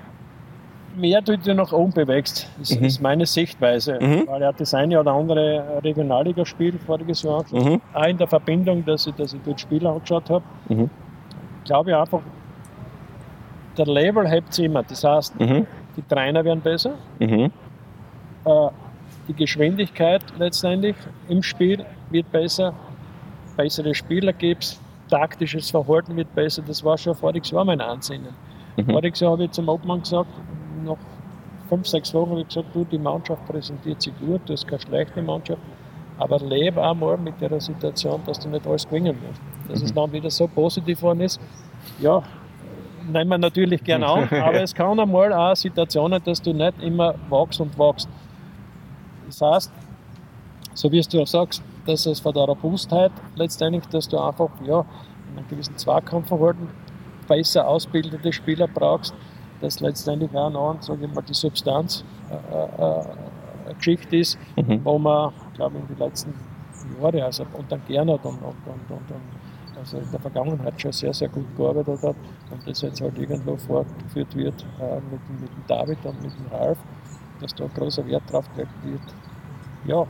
[1.00, 2.86] mehr du dich nach oben bewegst, ist, Mhm.
[2.86, 3.98] ist meine Sichtweise.
[4.02, 4.28] Mhm.
[4.28, 7.66] Weil er hat das eine oder andere Regionalligaspiel voriges Jahr angeschaut.
[7.66, 7.82] Mhm.
[7.94, 10.44] Auch in der Verbindung, dass ich, dass ich dort Spiele angeschaut habe.
[10.68, 10.90] Mhm.
[11.66, 12.22] Glaube ich einfach,
[13.78, 14.84] der Level hebt sich immer.
[14.84, 15.66] Das heißt, Mhm.
[15.96, 17.52] die Trainer werden besser, Mhm.
[18.46, 18.68] äh,
[19.28, 20.96] die Geschwindigkeit letztendlich
[21.28, 22.74] im Spiel wird besser,
[23.56, 26.62] bessere Spielergebnis, taktisches Verhalten wird besser.
[26.66, 28.34] Das war schon voriges Jahr mein Ansinnen.
[28.78, 28.86] Mhm.
[28.92, 30.30] Voriges Jahr habe ich zum Obmann gesagt,
[30.86, 30.98] nach
[31.70, 34.82] fünf, sechs Wochen habe ich gesagt, du, die Mannschaft präsentiert sich gut, du hast keine
[34.82, 35.62] schlechte Mannschaft,
[36.18, 39.42] aber lebe auch mal mit der Situation, dass du nicht alles gewinnen musst.
[39.70, 41.40] Dass es dann wieder so positiv geworden ist,
[42.00, 42.24] ja,
[43.08, 47.16] nehmen wir natürlich gerne an, aber es kann einmal auch Situationen, dass du nicht immer
[47.30, 48.10] wachst und wachst.
[49.28, 49.72] Das heißt,
[50.74, 54.86] so wie du auch sagst, dass es von der Robustheit letztendlich, dass du einfach ja,
[55.32, 56.68] in einem gewissen Zweikampfverhalten
[57.28, 59.14] besser ausgebildete Spieler brauchst,
[59.62, 63.04] dass letztendlich auch noch, sage ich mal, die Substanz äh, äh,
[63.66, 64.82] eine Geschichte ist, Mhm.
[64.84, 66.34] wo man, glaube ich, in den letzten
[67.02, 71.14] Jahren, also unter Gernot und, und, und, und, und also in der Vergangenheit schon sehr,
[71.14, 72.16] sehr gut gearbeitet hat
[72.52, 76.32] und das jetzt halt irgendwo fortgeführt wird äh, mit, dem- mit dem David und mit
[76.38, 76.78] dem Ralf,
[77.40, 79.02] dass da großer Wert drauf gelegt wird.
[79.86, 80.06] Ja,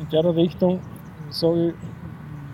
[0.00, 0.80] in der Richtung
[1.30, 1.72] so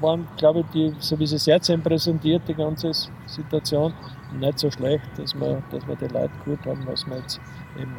[0.00, 2.92] waren, glaube ich, die, so wie sie es jetzt präsentiert, die ganze
[3.26, 3.92] Situation,
[4.38, 7.40] nicht so schlecht, dass wir, dass wir die Leute gut haben, was man jetzt
[7.80, 7.94] eben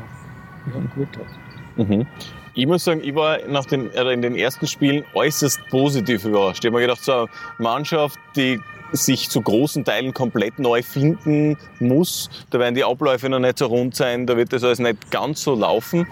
[0.73, 1.87] ja, gut hat.
[1.87, 2.07] Mhm.
[2.53, 6.63] Ich muss sagen, ich war nach den, oder in den ersten Spielen äußerst positiv überrascht.
[6.63, 7.29] Ich habe mir gedacht, so eine
[7.59, 8.59] Mannschaft, die
[8.91, 12.29] sich zu großen Teilen komplett neu finden muss.
[12.49, 15.43] Da werden die Abläufe noch nicht so rund sein, da wird das alles nicht ganz
[15.43, 16.07] so laufen.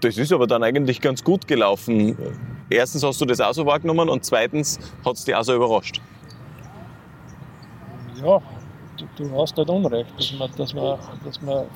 [0.00, 2.16] Das ist aber dann eigentlich ganz gut gelaufen.
[2.68, 6.00] Erstens hast du das auch so wahrgenommen und zweitens hat es dich auch so überrascht.
[8.16, 8.40] Ja,
[8.96, 11.66] du, du hast halt Unrecht, dass man, dass, man, dass man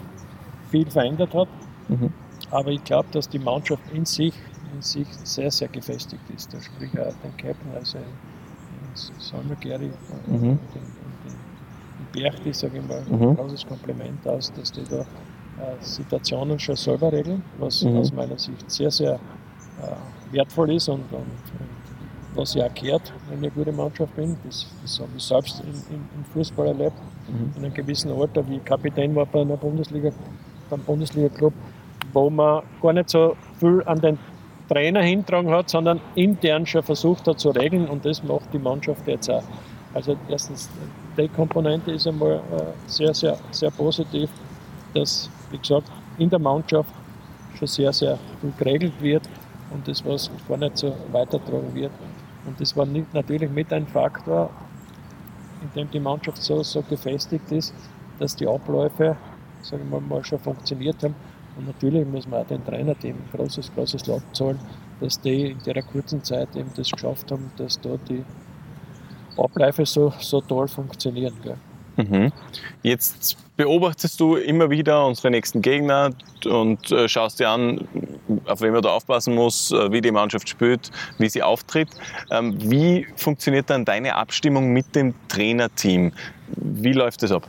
[0.71, 1.49] viel verändert hat.
[1.89, 2.13] Mhm.
[2.51, 4.35] Aber ich glaube, dass die Mannschaft in sich,
[4.75, 6.53] in sich sehr, sehr gefestigt ist.
[6.53, 7.99] Da sprich auch den Captain, also
[9.19, 9.93] Samuel Gary
[10.27, 10.33] Mhm.
[10.33, 11.35] und den, und den,
[11.99, 13.23] den Berchti, sage ich mal, Mhm.
[13.31, 17.97] ein großes Kompliment aus, dass die da äh, Situationen schon selber regeln, was Mhm.
[17.99, 19.15] aus meiner Sicht sehr, sehr
[19.81, 19.95] äh,
[20.31, 21.71] wertvoll ist und, und, und
[22.35, 24.37] was ja auch gehört, wenn ich eine gute Mannschaft bin.
[24.45, 26.97] Das, das habe ich selbst im, im, im Fußball erlebt,
[27.31, 27.53] Mhm.
[27.57, 30.11] in einem gewissen Alter, wie ich Kapitän war bei einer Bundesliga,
[30.69, 31.53] beim Bundesliga-Club,
[32.13, 34.19] wo man gar nicht so viel an den
[34.69, 39.07] Trainer hintragen hat, sondern intern schon versucht hat zu regeln und das macht die Mannschaft
[39.07, 39.43] jetzt auch.
[39.95, 40.69] Also erstens,
[41.17, 44.31] die Komponente ist einmal äh, sehr, sehr, sehr positiv,
[44.95, 46.91] dass, wie gesagt, in der Mannschaft
[47.59, 49.29] schon sehr, sehr viel geregelt wird
[49.71, 51.93] und das, was nicht so weitertragen wird.
[52.47, 54.51] Und das war natürlich mit ein Faktor,
[55.63, 57.75] in dem die Mannschaft so, so gefestigt ist,
[58.19, 59.17] dass die Abläufe,
[59.63, 61.15] sagen wir mal, schon funktioniert haben.
[61.57, 64.59] Und natürlich muss man auch den Trainerteam ein großes, großes Lob zahlen,
[65.01, 68.25] dass die in der kurzen Zeit eben das geschafft haben, dass da die
[69.37, 71.35] Abläufe so, so toll funktionieren.
[71.43, 71.57] Gell.
[72.09, 72.33] Mhm.
[72.83, 76.13] Jetzt beobachtest du immer wieder unsere nächsten Gegner
[76.47, 77.87] und äh, schaust dir an,
[78.47, 81.89] auf wen man da aufpassen muss, äh, wie die Mannschaft spielt, wie sie auftritt.
[82.31, 86.13] Ähm, wie funktioniert dann deine Abstimmung mit dem Trainerteam?
[86.57, 87.47] Wie läuft das ab?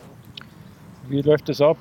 [1.07, 1.77] Wie läuft das ab?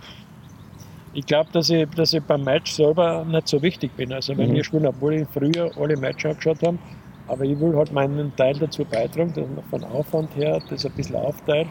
[1.12, 4.12] Ich glaube, dass ich, dass ich beim Match selber nicht so wichtig bin.
[4.12, 4.54] Also wenn mhm.
[4.54, 6.78] wir spielen, obwohl ich früher alle Matches angeschaut habe,
[7.26, 10.92] aber ich will halt meinen Teil dazu beitragen, dass man von Aufwand her das ein
[10.92, 11.66] bisschen aufteilt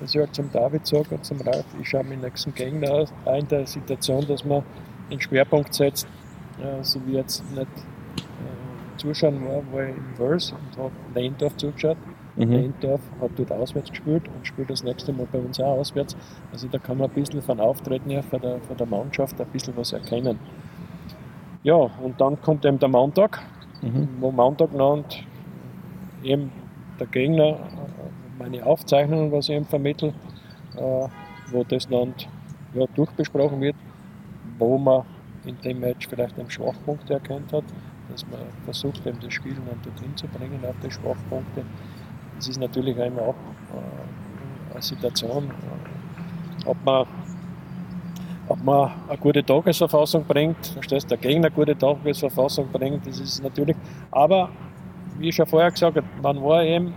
[0.00, 3.36] dass ich halt zum David sage und zum Ralf, ich schaue meinen nächsten Gegner auch
[3.36, 4.62] in der Situation, dass man
[5.10, 6.06] den Schwerpunkt setzt,
[6.60, 11.56] äh, so wie jetzt nicht äh, zuschauen war, war ich in Wales und habe Lehndorf
[11.56, 11.96] zugeschaut.
[12.36, 12.50] Mhm.
[12.52, 16.16] Lehndorf hat dort auswärts gespielt und spielt das nächste Mal bei uns auch auswärts.
[16.52, 19.46] Also da kann man ein bisschen von Auftreten her von der, von der Mannschaft ein
[19.48, 20.38] bisschen was erkennen.
[21.64, 23.40] Ja, und dann kommt eben der Montag,
[23.82, 24.08] mhm.
[24.20, 25.24] wo Montag und
[26.22, 26.52] eben
[27.00, 27.58] der Gegner
[28.38, 30.14] meine Aufzeichnungen, was ich ihm vermittle,
[30.76, 31.08] äh,
[31.50, 32.14] wo das dann
[32.74, 33.76] ja, durchbesprochen wird,
[34.58, 35.04] wo man
[35.44, 37.64] in dem Match vielleicht einen Schwachpunkt erkannt hat,
[38.10, 41.64] dass man versucht, eben das Spiel dann dorthin zu bringen auf die Schwachpunkte.
[42.38, 43.34] Es ist natürlich immer auch
[43.74, 47.06] äh, eine Situation, äh, ob man
[48.50, 53.42] ob man eine gute Tagesverfassung bringt, verstehst der Gegner eine gute Tagesverfassung bringt, das ist
[53.42, 53.76] natürlich,
[54.10, 54.48] aber
[55.18, 56.94] wie ich schon vorher gesagt habe, man war eben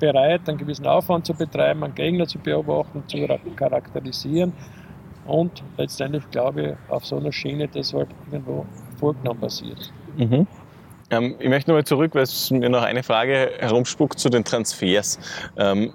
[0.00, 3.18] bereit, einen gewissen Aufwand zu betreiben, einen Gegner zu beobachten, zu
[3.54, 4.52] charakterisieren
[5.26, 8.66] und letztendlich glaube ich auf so einer Schiene, dass halt irgendwo
[9.22, 9.92] dann passiert.
[10.16, 10.46] Mhm.
[11.10, 15.18] Ähm, ich möchte nochmal zurück, weil es mir noch eine Frage herumspuckt zu den Transfers.
[15.56, 15.92] Ähm,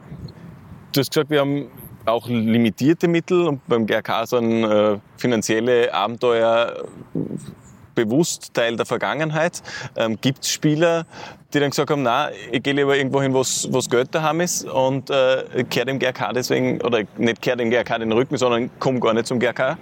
[0.93, 1.67] du hast gesagt, wir haben
[2.05, 6.83] auch limitierte Mittel und beim GRK sind äh, finanzielle Abenteuer
[7.95, 9.61] bewusst Teil der Vergangenheit.
[9.95, 11.05] Ähm, Gibt es Spieler,
[11.53, 14.65] die dann gesagt haben, na, ich gehe lieber irgendwo hin, wo es Geld daheim ist
[14.65, 18.99] und äh, kehrt dem GRK deswegen, oder nicht kehrt dem GRK den Rücken, sondern komme
[18.99, 19.77] gar nicht zum GRK?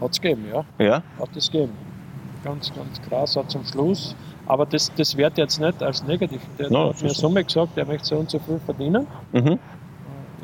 [0.00, 0.64] Hat es gegeben, ja.
[0.84, 1.02] Ja?
[1.18, 1.72] Hat es gegeben.
[2.44, 4.14] Ganz, ganz krass, hat zum Schluss.
[4.46, 6.40] Aber das, das wird jetzt nicht als negativ.
[6.58, 9.06] Der no, hat mir Summe gesagt, er möchte so und so viel verdienen.
[9.32, 9.58] Mhm.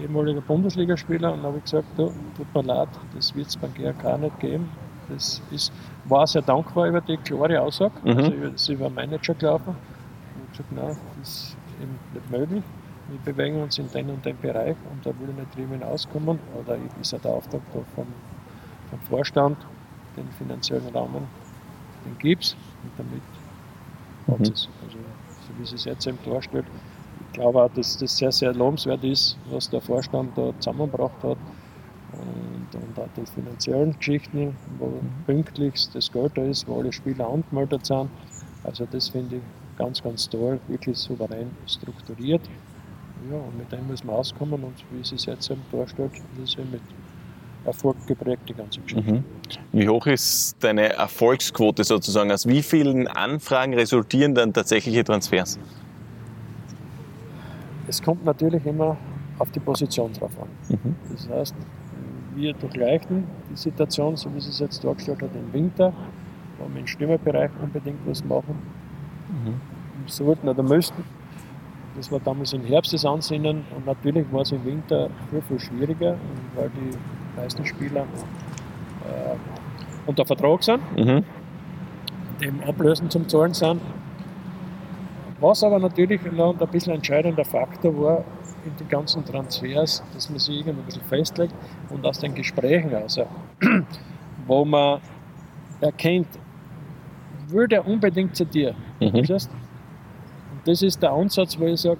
[0.02, 1.32] Ehemaliger Bundesligaspieler.
[1.32, 4.40] Und dann habe ich gesagt, du, tut mir leid, das wird es beim GRK nicht
[4.40, 4.68] geben.
[5.08, 5.72] Das ist,
[6.06, 7.92] war sehr dankbar über die klare Aussage.
[8.02, 8.16] Mhm.
[8.16, 9.76] Also ist über Manager gelaufen
[10.56, 12.64] gesagt, nein, das ist eben nicht möglich.
[13.08, 16.38] Wir bewegen uns in den und den Bereich und da will ich nicht drüber hinauskommen.
[16.58, 17.60] Oder ist ja der Auftrag
[17.94, 18.06] vom,
[18.90, 19.58] vom Vorstand,
[20.16, 21.26] den finanziellen Rahmen,
[22.04, 23.22] den gibt es und damit
[24.26, 24.32] mhm.
[24.32, 24.68] hat es.
[24.84, 26.66] Also, so wie es jetzt eben darstellt,
[27.20, 31.36] ich glaube auch, dass das sehr, sehr lobenswert ist, was der Vorstand da zusammengebracht hat.
[32.14, 35.24] Und, und auch die finanziellen Geschichten, wo mhm.
[35.26, 38.08] pünktlich das Geld da ist, wo alle Spieler angemeldet sind.
[38.62, 39.42] Also das finde ich
[39.76, 42.42] ganz, ganz toll, wirklich souverän strukturiert.
[43.30, 46.58] Ja, und mit dem muss man auskommen und wie es sich jetzt eben darstellt, ist
[46.58, 46.80] es mit
[47.64, 49.12] Erfolg geprägt, die ganze Geschichte.
[49.12, 49.24] Mhm.
[49.72, 52.30] Wie hoch ist deine Erfolgsquote sozusagen?
[52.30, 55.58] Aus wie vielen Anfragen resultieren dann tatsächliche Transfers?
[57.88, 58.96] Es kommt natürlich immer
[59.38, 60.48] auf die Position drauf an.
[60.68, 60.94] Mhm.
[61.10, 61.54] Das heißt,
[62.34, 65.92] wir durchleuchten die Situation, so wie sie es jetzt dargestellt hat, im Winter,
[66.58, 68.56] wo wir im Stürmerbereich unbedingt was machen
[69.28, 69.54] mhm.
[70.06, 71.04] sollten oder müssten.
[71.96, 75.60] Das war damals im Herbst das Ansinnen und natürlich war es im Winter viel, viel
[75.60, 76.16] schwieriger,
[76.56, 79.36] weil die meisten Spieler äh,
[80.06, 81.24] unter Vertrag sind, mhm.
[82.40, 83.80] dem Ablösen zum Zahlen sind.
[85.40, 88.24] Was aber natürlich noch ein bisschen entscheidender Faktor war
[88.64, 91.54] in den ganzen Transfers, dass man sich irgendwie ein bisschen festlegt
[91.90, 93.26] und aus den Gesprächen also,
[94.46, 95.00] wo man
[95.80, 96.28] erkennt,
[97.48, 98.74] würde er unbedingt zu dir.
[99.00, 99.14] Mhm.
[99.14, 99.30] Und
[100.64, 101.98] das ist der Ansatz, wo ich sage,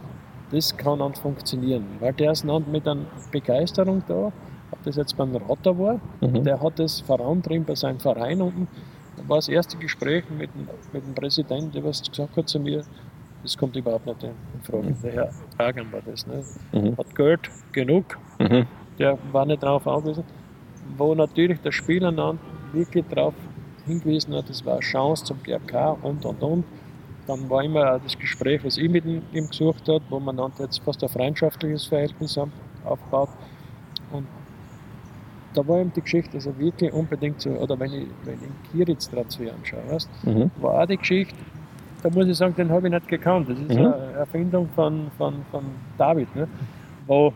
[0.51, 1.85] das kann dann funktionieren.
[2.01, 4.33] Weil der ist dann mit einer Begeisterung da,
[4.71, 6.45] ob das jetzt beim Rotter war, mhm.
[6.45, 8.69] der hat das vorantrieben bei seinem Verein unten.
[9.17, 12.59] Da war das erste Gespräch mit dem, mit dem Präsidenten, der was gesagt hat zu
[12.59, 12.85] mir,
[13.45, 14.89] das kommt überhaupt nicht in Frage.
[14.89, 14.97] Mhm.
[15.03, 16.27] Der Herr Hagen war das.
[16.27, 16.43] Ne?
[16.73, 16.97] Mhm.
[16.97, 18.67] Hat Geld genug, mhm.
[18.99, 20.25] der war nicht darauf angewiesen.
[20.97, 22.39] Wo natürlich der Spieler dann
[22.73, 23.35] wirklich darauf
[23.87, 26.65] hingewiesen hat, das war eine Chance zum GRK und und und.
[27.27, 30.83] Dann war immer das Gespräch, was ich mit ihm gesucht habe, wo man dann jetzt
[30.83, 32.39] fast ein freundschaftliches Verhältnis
[32.85, 33.31] aufbaut.
[34.13, 34.27] Und
[35.55, 39.09] da war eben die Geschichte, also wirklich unbedingt so, oder wenn ich, wenn ich Kiritz
[39.09, 40.51] Transfer anschaue, weißt, Mhm.
[40.61, 41.35] war auch die Geschichte,
[42.05, 43.49] da muss ich sagen, den habe ich nicht gekannt.
[43.49, 43.87] Das ist Mhm.
[43.87, 45.65] eine Erfindung von, von, von
[45.99, 46.47] David, ne?
[47.07, 47.33] wo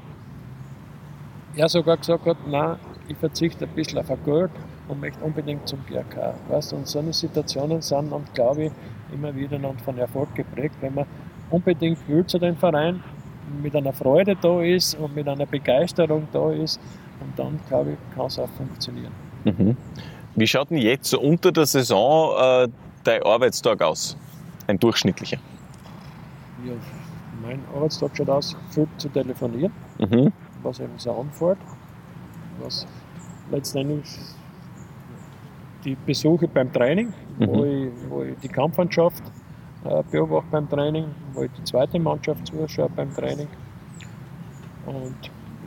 [1.57, 2.77] er sogar gesagt hat, nein,
[3.09, 4.51] ich verzichte ein bisschen auf ein Geld
[4.89, 6.35] und möchte unbedingt zum GRK.
[6.49, 6.75] Weißt?
[6.75, 8.73] Und so eine Situationen sind dann, glaube ich,
[9.13, 11.07] immer wieder dann von Erfolg geprägt, wenn man
[11.51, 13.03] unbedingt will zu dem Verein,
[13.63, 16.79] mit einer Freude da ist und mit einer Begeisterung da ist.
[17.21, 19.13] Und dann, glaube ich, kann es auch funktionieren.
[19.45, 19.75] Mhm.
[20.37, 22.69] Wie schaut denn jetzt unter der Saison äh,
[23.05, 24.15] dein Arbeitstag aus?
[24.69, 25.39] Ein durchschnittlicher.
[26.65, 26.73] Ja,
[27.43, 29.73] mein Arbeitstag schaut aus, viel zu telefonieren.
[29.99, 30.33] Mhm.
[30.63, 31.59] was eben so anfällt,
[32.61, 32.85] was
[33.51, 34.05] letztendlich
[35.85, 37.65] die Besuche beim Training, wo, Mhm.
[37.65, 39.23] ich, wo ich die Kampfmannschaft
[39.85, 43.47] äh, beobachte beim Training, wo ich die zweite Mannschaft zuschaue beim Training
[44.87, 45.15] und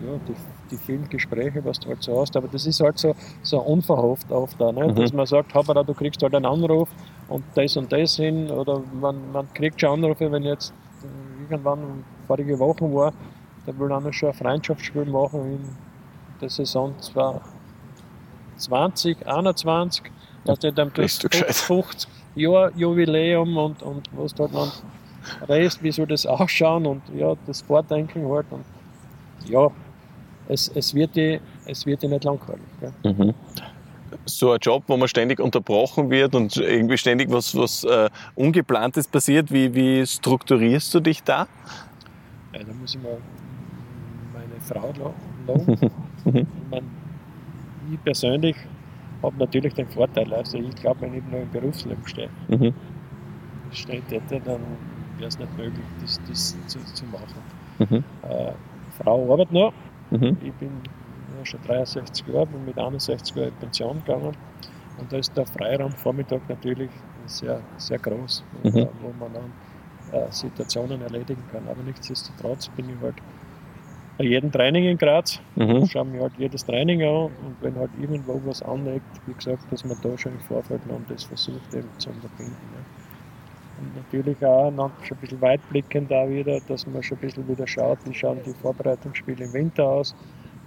[0.06, 0.36] ja, die,
[0.72, 4.30] die vielen Gespräche, was du halt so hast, aber das ist halt so, so unverhofft
[4.32, 4.90] oft da, ne?
[4.90, 4.96] Mhm.
[4.96, 6.90] dass man sagt, Haberer, du kriegst halt einen Anruf
[7.32, 10.74] und das und das hin oder man, man kriegt schon Anrufe, wenn jetzt
[11.50, 13.13] irgendwann vorige Woche war,
[13.65, 15.62] da will einer schon ein Freundschaftsspiel machen in
[16.39, 20.12] der Saison 2020, 21,
[20.46, 21.56] da steht dann das Bist du gescheit.
[21.56, 24.72] 50 Jahr Jubiläum und, und was da dann
[25.48, 28.65] Rest, wie soll das ausschauen und ja, das Vordenken halt und
[29.46, 29.70] ja,
[30.48, 32.62] es, es, wird, die, es wird die nicht langweilig.
[32.80, 32.94] Gell?
[33.04, 33.34] Mhm.
[34.26, 39.08] So ein Job, wo man ständig unterbrochen wird und irgendwie ständig was, was äh, Ungeplantes
[39.08, 41.48] passiert, wie, wie strukturierst du dich da?
[42.54, 43.18] Ja, da muss ich mal
[44.34, 45.14] meine Frau lo-
[45.48, 45.78] loben.
[46.26, 46.84] ich, mein,
[47.92, 48.56] ich persönlich
[49.24, 52.74] habe natürlich den Vorteil, also ich glaube, wenn ich noch im Berufsleben stehe, Mhm.
[53.72, 54.62] steht hätte, dann
[55.18, 57.26] wäre es nicht möglich, das, das zu, zu machen.
[57.80, 58.04] Mhm.
[58.30, 58.52] Äh,
[59.04, 59.74] Frau arbeitet noch,
[60.12, 60.38] Mhm.
[60.44, 60.70] ich bin
[61.41, 64.36] ja, schon 63 Jahre, bin mit 61 Jahren in Pension gegangen
[64.99, 66.89] und da ist der Freiraum Vormittag natürlich
[67.25, 68.88] sehr, sehr groß, wo, Mhm.
[69.01, 69.51] wo man dann
[70.19, 71.63] äh, Situationen erledigen kann.
[71.69, 73.15] Aber nichtsdestotrotz bin ich halt
[74.17, 75.86] bei jedem Training in Graz, Mhm.
[75.88, 79.86] schaue mir halt jedes Training an und wenn halt irgendwo was anlegt, wie gesagt, dass
[79.86, 82.56] man da schon im Vorfeld noch das versucht eben zu unterbinden.
[82.73, 82.84] Ne.
[83.80, 87.47] Und natürlich auch noch schon ein bisschen weitblickend auch wieder, dass man schon ein bisschen
[87.47, 90.15] wieder schaut, wie schauen die Vorbereitungsspiele im Winter aus,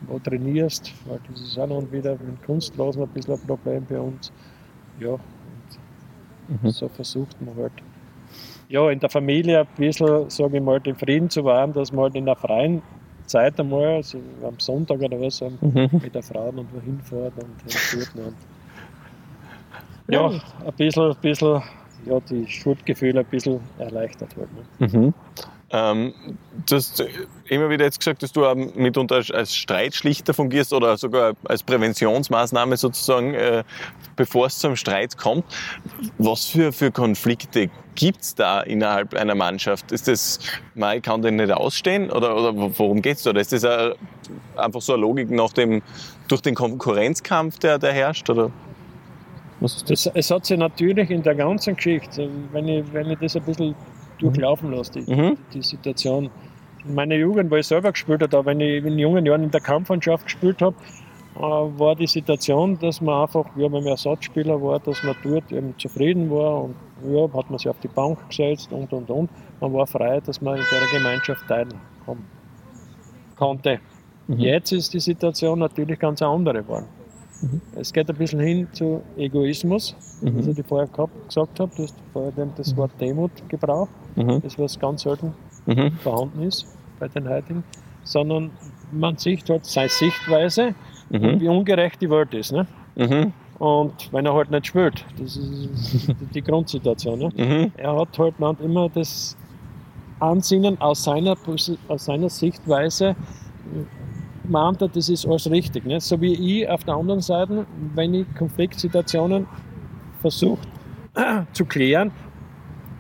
[0.09, 3.99] wo trainierst, weil das ist auch noch wieder mit Kunstlosen ein bisschen ein Problem bei
[4.01, 4.33] uns.
[5.01, 5.21] Ja, und
[6.63, 6.71] Mhm.
[6.71, 7.73] so versucht man halt
[8.69, 12.05] ja, in der Familie ein bisschen, sage ich mal, den Frieden zu wahren, dass man
[12.05, 12.83] halt in der freien
[13.27, 15.89] Zeit einmal, also am Sonntag oder was, Mhm.
[16.03, 18.09] mit der Frau und wohin fährt und hinfährt.
[18.15, 18.35] Und
[20.09, 21.63] ja, ein bisschen, ein bisschen
[22.07, 24.49] ja, die Schuldgefühle ein bisschen erleichtert halt.
[24.81, 24.89] Ne?
[24.99, 25.15] Mhm.
[25.77, 26.15] Ähm,
[26.67, 27.05] du hast
[27.49, 28.43] immer wieder jetzt gesagt, dass du
[28.77, 33.65] mitunter als- Streitschlichter fungierst oder sogar als Präventionsmaßnahme sozusagen, äh,
[34.15, 35.45] bevor es zum Streit kommt.
[36.19, 39.91] Was für, für Konflikte gibt's da innerhalb einer Mannschaft?
[39.91, 40.39] Ist das,
[40.77, 43.31] man kann den nicht ausstehen oder, oder worum geht's da?
[43.31, 43.95] Oder ist das ein,
[44.55, 45.83] einfach so eine Logik nach dem,
[46.29, 48.31] durch den Konkurrenzkampf, der, der herrscht?
[48.31, 48.53] Oder
[49.61, 49.85] das?
[49.89, 53.43] Es, es hat sich natürlich in der ganzen Geschichte, wenn ich, wenn ich das ein
[53.43, 53.75] bisschen
[54.19, 55.37] durchlaufen lasse, die, Mhm.
[55.53, 56.31] die Situation.
[56.87, 59.61] In meiner Jugend, wo ich selber gespielt habe, wenn ich in jungen Jahren in der
[59.61, 60.77] Kampfmannschaft gespielt habe,
[61.37, 65.51] äh, war die Situation, dass man einfach, ja, wenn man Ersatzspieler war, dass man dort
[65.51, 66.75] eben zufrieden war und
[67.13, 69.31] ja, hat man sich auf die Bank gesetzt und und und.
[69.61, 72.25] Man war frei, dass man in der Gemeinschaft teilhaben
[73.37, 73.81] konnte.
[74.29, 74.39] Mhm.
[74.39, 76.87] Jetzt ist die Situation natürlich ganz eine andere geworden.
[77.77, 80.39] Es geht ein bisschen hin zu Egoismus, Mhm.
[80.39, 81.71] was ich vorher gehabt, gesagt habe.
[81.77, 84.41] Du hast vorher das Wort Demut gebraucht, Mhm.
[84.43, 85.35] das was ganz selten
[85.67, 85.93] Mhm.
[86.03, 86.67] vorhanden ist
[86.99, 87.65] bei den heutigen,
[88.05, 88.51] sondern
[88.93, 90.75] man sieht halt seine Sichtweise
[91.11, 91.41] Mhm.
[91.41, 92.53] wie ungerecht die Welt ist.
[92.53, 92.67] Ne?
[92.97, 93.33] Mhm.
[93.59, 97.19] Und wenn er halt nicht spielt, das ist die Grundsituation.
[97.19, 97.31] Ne?
[97.37, 97.73] Mhm.
[97.77, 99.37] Er hat halt dann immer das
[100.21, 101.37] Ansinnen aus seiner,
[101.89, 103.15] aus seiner Sichtweise,
[104.49, 105.85] meint er, das ist alles richtig.
[105.87, 106.01] Ne?
[106.01, 109.47] So wie ich auf der anderen Seite, wenn ich Konfliktsituationen
[110.21, 110.59] versuche
[111.53, 112.11] zu klären,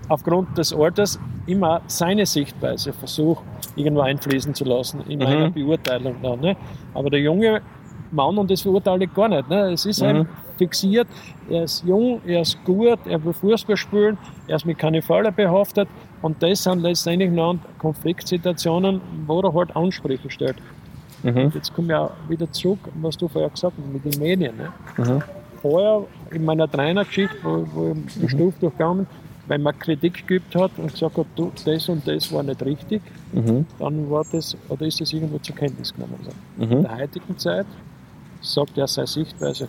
[0.09, 3.43] aufgrund des Alters immer seine Sichtweise versuche,
[3.77, 5.25] irgendwo einfließen zu lassen in Mhm.
[5.25, 6.17] meiner Beurteilung.
[6.23, 6.57] Dann, ne?
[6.95, 7.61] Aber der junge
[8.11, 9.73] Mann, und das verurteile ich gar nicht, ne?
[9.73, 10.09] es ist Mhm.
[10.09, 11.09] eben fixiert,
[11.51, 14.17] er ist jung, er ist gut, er will Fußball spielen,
[14.47, 15.89] er ist mit keine Falle behaftet
[16.23, 20.57] und das sind letztendlich noch Konfliktsituationen, wo er halt Ansprüche stellt.
[21.25, 21.53] Mhm.
[21.55, 24.55] Jetzt komme ich auch wieder zurück, was du vorher gesagt hast, mit den Medien.
[24.57, 24.73] Ne?
[24.99, 25.23] Mhm.
[25.63, 29.07] heuer in meiner Trainergeschichte, wo, wo ich die Stufe durchgegangen bin,
[29.49, 33.01] wenn man Kritik geübt hat und gesagt hat, du, das und das war nicht richtig,
[33.33, 33.65] Mhm.
[33.79, 36.39] dann war das, oder ist das irgendwo zur Kenntnis genommen worden.
[36.59, 36.83] In Mhm.
[36.83, 37.67] der heutigen Zeit
[38.43, 39.69] sagt er seine Sichtweise,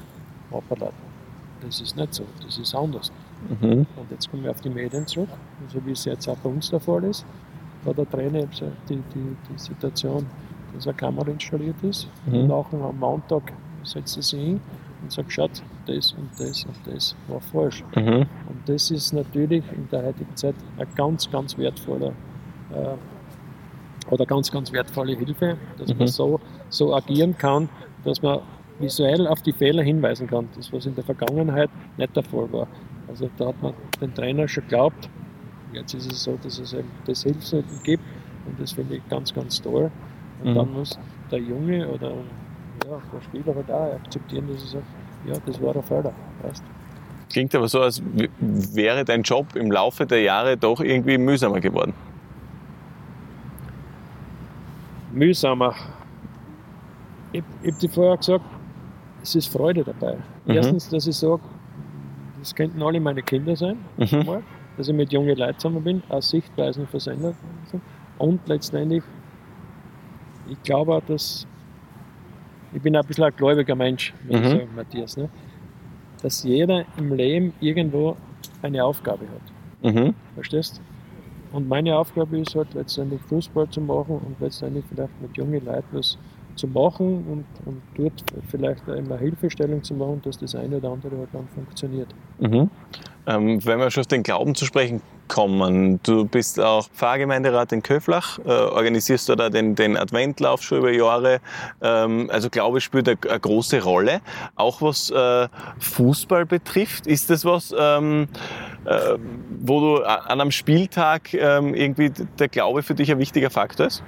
[0.51, 0.91] hoppala,
[1.61, 3.11] das ist nicht so, das ist anders.
[3.61, 3.85] Mhm.
[3.95, 5.29] Und jetzt kommen wir auf die Medien zurück,
[5.73, 7.25] so wie es jetzt auch bei uns der Fall ist.
[7.83, 8.39] Da hat der Trainer
[8.89, 10.25] die, die, die Situation,
[10.75, 12.07] dass eine Kamera installiert ist.
[12.25, 12.33] Mhm.
[12.33, 13.53] Und nachher am Montag
[13.83, 14.61] setzt er sich hin
[15.01, 15.51] und sagt, schaut,
[15.85, 17.83] das und das und das war falsch.
[17.95, 18.25] Mhm.
[18.49, 22.11] Und das ist natürlich in der heutigen Zeit ein ganz, ganz wertvoller
[22.73, 25.97] äh, oder ganz, ganz wertvolle Hilfe, dass Mhm.
[25.99, 27.69] man so, so agieren kann,
[28.03, 28.39] dass man
[28.79, 30.49] visuell auf die Fehler hinweisen kann.
[30.55, 32.67] Das, was in der Vergangenheit nicht der Fall war.
[33.07, 35.09] Also da hat man den Trainer schon geglaubt.
[35.73, 38.03] Jetzt ist es so, dass es eben das Hilfsmittel gibt
[38.47, 39.91] und das finde ich ganz, ganz toll.
[40.45, 40.55] Und Mhm.
[40.55, 40.99] dann muss
[41.31, 44.85] der Junge oder ja, der Spieler halt auch akzeptieren, dass er sagt,
[45.25, 46.13] ja, das war ein Fehler.
[46.43, 46.63] Weißt?
[47.31, 48.01] Klingt aber so, als
[48.39, 51.93] wäre dein Job im Laufe der Jahre doch irgendwie mühsamer geworden.
[55.11, 55.73] mühsamer.
[57.31, 58.43] Ich, ich habe dir vorher gesagt,
[59.23, 60.17] es ist Freude dabei.
[60.45, 60.55] Mhm.
[60.55, 61.39] Erstens, dass ich sage,
[62.39, 64.25] das könnten alle meine Kinder sein, Mhm.
[64.25, 64.43] mal,
[64.77, 67.35] dass ich mit jungen Leuten zusammen bin, auch Sichtweisen verändert.
[68.17, 69.03] Und letztendlich,
[70.49, 71.45] ich glaube auch, dass
[72.73, 74.43] ich bin ein bisschen ein gläubiger Mensch, ich Mhm.
[74.45, 75.29] sagen, Matthias, ne?
[76.21, 78.17] dass jeder im Leben irgendwo
[78.61, 79.93] eine Aufgabe hat.
[79.93, 80.13] Mhm.
[80.33, 80.81] Verstehst?
[81.51, 85.85] Und meine Aufgabe ist halt letztendlich Fußball zu machen und letztendlich vielleicht mit jungen Leuten
[85.93, 86.17] was
[86.55, 91.17] zu machen und, und dort vielleicht immer Hilfestellung zu machen, dass das eine oder andere
[91.17, 92.07] halt dann funktioniert.
[92.39, 92.69] Mhm.
[93.27, 97.83] Ähm, wenn wir schon auf den Glauben zu sprechen kommen, du bist auch Pfarrgemeinderat in
[97.83, 101.39] Köflach, äh, organisierst du da den, den Adventlauf schon über Jahre.
[101.81, 104.21] Ähm, also Glaube spielt eine, eine große Rolle.
[104.55, 105.47] Auch was äh,
[105.79, 108.27] Fußball betrifft, ist das was, ähm,
[108.85, 109.17] äh,
[109.61, 114.03] wo du an einem Spieltag ähm, irgendwie der Glaube für dich ein wichtiger Faktor ist?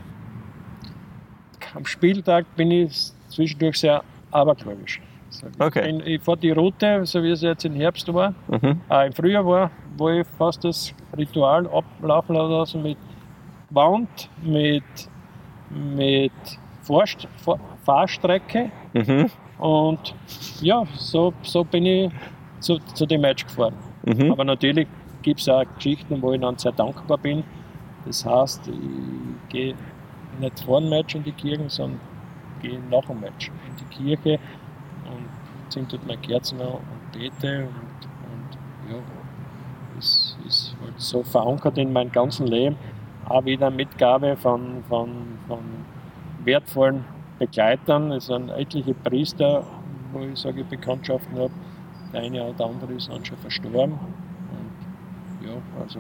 [1.74, 5.02] Am Spieltag bin ich zwischendurch sehr abergläubisch.
[5.60, 5.80] Okay.
[5.92, 8.82] Ich, bin- ich fahre die Route, so wie es jetzt im Herbst war, Mhm.
[8.90, 12.98] auch im Frühjahr war, wo ich fast das Ritual ablaufen lasse mit
[13.70, 14.84] Wand, mit,
[15.70, 16.32] mit
[16.84, 19.28] Fahrst Fahr Fahrstrecke Mhm.
[19.60, 20.14] und
[20.62, 22.12] ja, so, so bin ich
[22.60, 23.74] zu, zu dem Match gefahren.
[24.06, 24.32] Mhm.
[24.32, 24.88] Aber natürlich
[25.22, 27.44] gibt es auch Geschichten, wo ich dann sehr dankbar bin.
[28.06, 28.74] Das heißt, ich
[29.50, 29.74] gehe
[30.40, 32.00] nicht vor dem Match in die Kirche, sondern
[32.62, 34.40] gehe nach dem Match in die Kirche
[35.80, 37.60] und zünde dort meine Kerzen an und bete.
[37.64, 39.00] Und, und ja,
[39.96, 42.76] das ist halt so verankert in meinem ganzen Leben.
[43.28, 45.10] Auch wieder Mitgabe von, von,
[45.48, 45.60] von
[46.44, 47.04] wertvollen
[47.40, 48.12] Begleitern.
[48.12, 49.64] Es sind etliche Priester,
[50.14, 51.52] wo ich sage, ich Bekanntschaften habe.
[52.14, 53.94] Der eine oder andere ist dann schon verstorben.
[53.94, 56.00] Und ja, also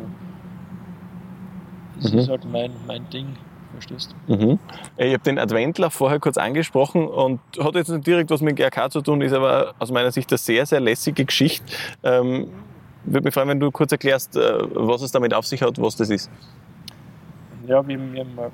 [2.00, 2.20] das Mhm.
[2.20, 3.36] ist halt mein, mein Ding,
[3.74, 4.36] verstehst du?
[4.36, 4.60] Mhm.
[4.98, 8.90] Ich habe den Adventlauf vorher kurz angesprochen und hat jetzt nicht direkt was mit GRK
[8.90, 11.66] zu tun, ist aber aus meiner Sicht eine sehr, sehr lässige Geschichte.
[12.04, 12.48] Ähm,
[13.04, 15.96] würde mich freuen, wenn du kurz erklärst, äh, was es damit auf sich hat, was
[15.96, 16.30] das ist.
[17.66, 18.52] Ja, wir, wir haben mal,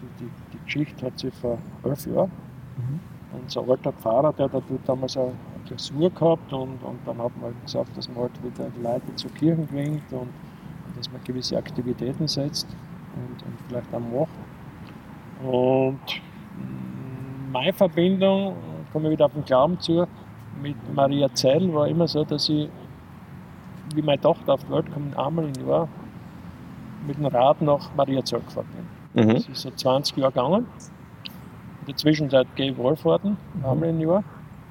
[0.00, 2.30] die, die, die Geschichte hat sich vor elf Jahren.
[3.42, 5.32] Unser alter Pfarrer, der hat damals eine
[5.66, 9.16] Klausur gehabt und, und dann hat man halt gesagt, dass man halt wieder die Leute
[9.16, 10.28] zur Kirche bringt und
[10.96, 12.68] dass man gewisse Aktivitäten setzt
[13.16, 14.30] und, und vielleicht auch macht.
[15.42, 16.22] Und
[17.52, 18.56] meine Verbindung,
[18.92, 20.06] komme ich wieder auf den Glauben zu,
[20.62, 22.68] mit Maria Zell war immer so, dass ich,
[23.94, 25.88] wie meine Tochter auf die Welt kommt, einmal im Jahr
[27.06, 28.66] mit dem Rad nach Maria Zell gefahren
[29.12, 29.26] bin.
[29.26, 29.34] Mhm.
[29.34, 30.66] Das ist so 20 Jahre gegangen.
[31.80, 34.24] In der Zwischenzeit gehe ich Wallfahrten, einmal im Jahr.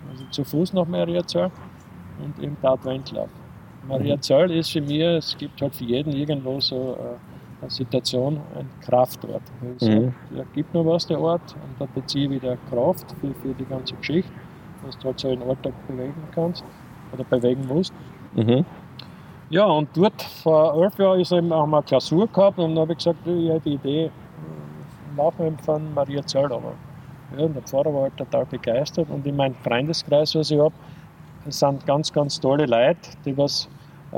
[0.10, 1.52] Also zu Fuß nach Maria Zell
[2.24, 3.30] und eben der Adventlauf.
[3.88, 7.33] Maria Zell ist für mich, es gibt halt für jeden irgendwo so äh,
[7.70, 9.42] Situation, ein Kraftort.
[9.78, 10.14] Sage, Mhm.
[10.36, 13.66] Da gibt noch was, der Ort, und da beziehe ich wieder Kraft für, für die
[13.66, 14.32] ganze Geschichte,
[14.86, 16.64] dass du halt so den Alltag bewegen kannst
[17.14, 17.94] oder bewegen musst.
[18.34, 18.66] Mhm.
[19.50, 22.82] Ja, und dort vor elf Jahren ist eben auch mal eine Klausur gehabt und dann
[22.82, 24.12] habe ich gesagt, ich habe die Idee, äh,
[25.18, 26.74] laufen wir von Maria Zell aber.
[27.38, 30.74] Ja, und der Pfarrer war halt total begeistert und in meinem Freundeskreis, was ich habe,
[31.50, 33.68] sind ganz, ganz tolle Leute, die was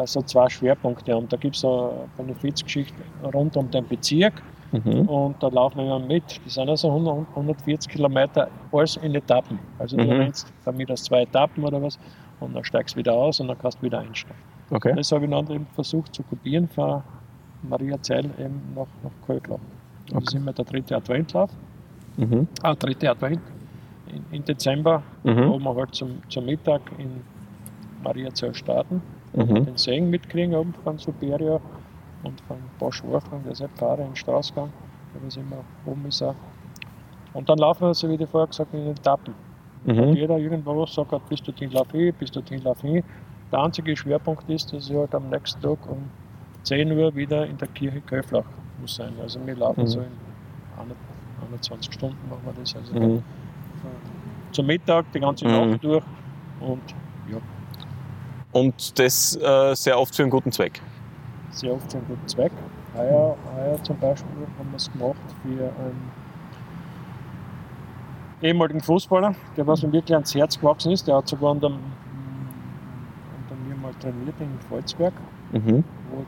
[0.06, 1.28] so zwei Schwerpunkte haben.
[1.30, 2.93] Da gibt es eine Benefizgeschichte
[3.34, 4.34] rund um den Bezirk
[4.72, 5.08] Mhm.
[5.08, 6.24] und da laufen wir mit.
[6.43, 9.58] Das sind also 100, 140 Kilometer, alles in Etappen.
[9.80, 10.12] Also du Mhm.
[10.12, 11.98] rennst damit aus zwei Etappen oder was
[12.41, 14.36] und dann steigst du wieder aus und dann kannst du wieder einsteigen.
[14.72, 14.93] Okay.
[14.96, 17.02] Das habe ich dann eben versucht zu kopieren von
[17.64, 19.41] Maria Zell eben nach, nach Köln.
[20.12, 21.52] Das ist immer der dritte Adventlauf,
[22.18, 22.48] Mhm.
[22.64, 23.39] ah, dritte Advent
[24.32, 25.50] in Dezember, Mhm.
[25.50, 27.22] wo wir halt zum, zum Mittag in,
[28.04, 29.02] Maria Staaten,
[29.36, 29.65] Mhm.
[29.65, 31.59] den Segen mitkriegen oben von Superia
[32.23, 34.71] und von Bosch Wolfgang, der ist ein Fahrer in Straßgang,
[35.13, 36.36] der was immer oben ist auch.
[37.33, 39.33] Und dann laufen wir, so wie ich vorher gesagt habe, in den Etappen.
[39.86, 40.13] Und Mhm.
[40.15, 43.03] jeder irgendwo sagt, halt, bis dorthin laufe ich, bis dorthin laufe ich.
[43.51, 46.09] Der einzige Schwerpunkt ist, dass ich halt am nächsten Tag um
[46.63, 48.45] 10 Uhr wieder in der Kirche Köflach
[48.81, 49.13] muss sein.
[49.21, 49.88] Also wir laufen Mhm.
[49.88, 50.07] so in
[51.47, 52.75] 21 Stunden machen wir das.
[52.75, 53.21] Also Mhm.
[54.51, 55.51] zum Mittag die ganze Mhm.
[55.51, 56.03] Nacht durch
[56.61, 56.95] und ja,
[58.56, 60.82] Und das äh, sehr oft für einen guten Zweck.
[61.51, 62.53] sehr oft für einen guten Zweck.
[62.95, 66.12] Heuer, heuer zum Beispiel haben wir es gemacht für einen
[68.41, 71.06] ehemaligen Fußballer, der was mir wirklich ans Herz gewachsen ist.
[71.06, 71.82] Der hat sogar unter, unter
[73.68, 75.14] mir mal trainiert in Volzberg,
[75.51, 75.84] Mhm.
[76.12, 76.26] wo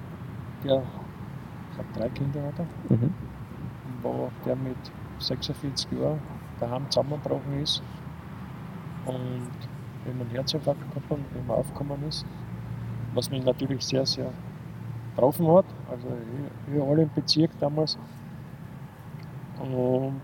[0.68, 2.66] der, ich glaube drei Kinder hat er,
[2.98, 3.14] Mhm.
[4.02, 4.76] wo der mit
[5.20, 6.20] 46 Jahren
[6.60, 7.82] daheim zusammengebrochen ist
[9.06, 9.48] und
[10.08, 12.26] wenn man einen Herzinfarkt gehabt hat und eben aufgekommen ist,
[13.14, 14.32] was mich natürlich sehr, sehr
[15.16, 15.66] getroffen hat.
[15.92, 16.08] Also
[16.68, 17.98] wir alle im Bezirk damals.
[19.60, 20.22] Und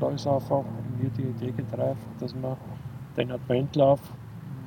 [0.00, 0.62] da ist einfach
[1.00, 2.56] mir die Idee getreift, dass man
[3.16, 4.00] den Adventlauf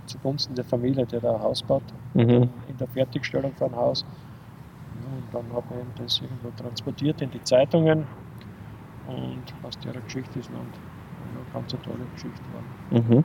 [0.07, 1.83] zugunsten der Familie, der da ein Haus baut,
[2.13, 2.49] Mhm.
[2.67, 4.03] in der Fertigstellung von einem Haus.
[4.03, 8.05] Und dann hat man eben das irgendwo transportiert in die Zeitungen.
[9.07, 12.39] Und aus der Geschichte ist dann eine ganz tolle Geschichte
[12.91, 13.07] geworden.
[13.17, 13.23] Mhm.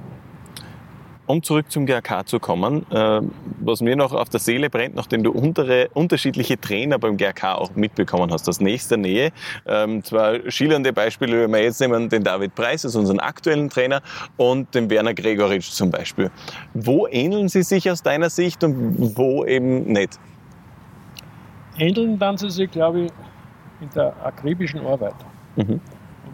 [1.31, 3.20] Um zurück zum GRK zu kommen, äh,
[3.61, 7.76] was mir noch auf der Seele brennt, nachdem du untere, unterschiedliche Trainer beim GRK auch
[7.76, 9.31] mitbekommen hast, aus nächster Nähe.
[9.64, 14.03] Ähm, zwar schillernde Beispiele, wenn wir jetzt nehmen, den David Preis, also unseren aktuellen Trainer,
[14.39, 16.33] und den Werner Gregoritsch zum Beispiel.
[16.74, 20.18] Wo ähneln sie sich aus deiner Sicht und wo eben nicht?
[21.78, 23.12] Ähneln dann sie sich, glaube ich,
[23.81, 25.14] in der akribischen Arbeit.
[25.55, 25.81] Mhm.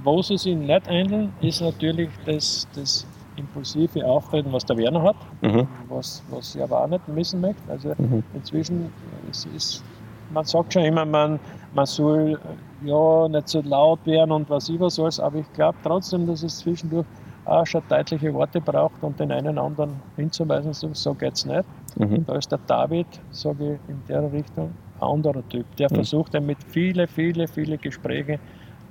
[0.02, 5.16] Wo sie sich nicht ähneln, ist natürlich das, das impulsive Auftreten, was der Werner hat,
[5.42, 5.66] Mhm.
[5.88, 7.70] was, was ich aber auch nicht missen möchte.
[7.70, 8.22] Also Mhm.
[8.34, 8.90] inzwischen,
[9.30, 9.82] es ist,
[10.30, 11.38] man sagt schon immer, man,
[11.72, 12.38] man soll
[12.84, 16.58] ja nicht so laut werden und was was alles, aber ich glaube trotzdem, dass es
[16.58, 17.06] zwischendurch
[17.44, 21.64] auch schon deutliche Worte braucht und den einen anderen hinzuweisen, so, so geht es nicht.
[21.96, 22.24] Mhm.
[22.26, 25.64] Da ist der David, sage ich, in der Richtung ein anderer Typ.
[25.76, 25.94] Der Mhm.
[25.96, 28.40] versucht dann mit viele, viele, viele Gespräche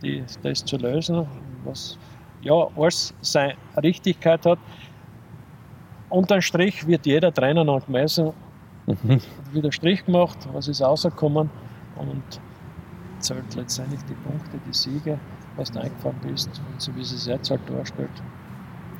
[0.01, 1.27] die, das zu lösen,
[1.63, 1.97] was
[2.45, 4.59] ja alles seine Richtigkeit hat.
[6.09, 8.31] Unterm Strich wird jeder Trainer noch gemessen,
[8.87, 9.19] Mhm.
[9.51, 11.49] wieder Strich gemacht, was ist rausgekommen
[11.97, 12.21] und
[13.17, 15.17] zählt letztendlich die Punkte, die Siege,
[15.55, 16.49] was du eingefahren bist.
[16.71, 18.11] Und so wie es sich jetzt halt darstellt,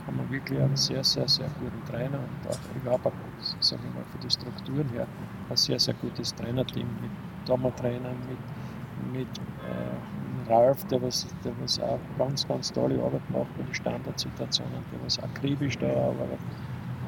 [0.08, 3.12] haben wir wirklich einen sehr, sehr, sehr guten Trainer und auch überhaupt,
[3.60, 5.06] sage ich mal, für die Strukturen her,
[5.52, 7.12] ein sehr, sehr gutes Trainerteam mit
[7.48, 10.15] Dommertrainern, mit, mit äh,
[10.50, 15.06] Ralf, der was, der was auch ganz, ganz tolle Arbeit macht bei den Standardsituationen, der
[15.06, 16.40] was akribisch da arbeitet.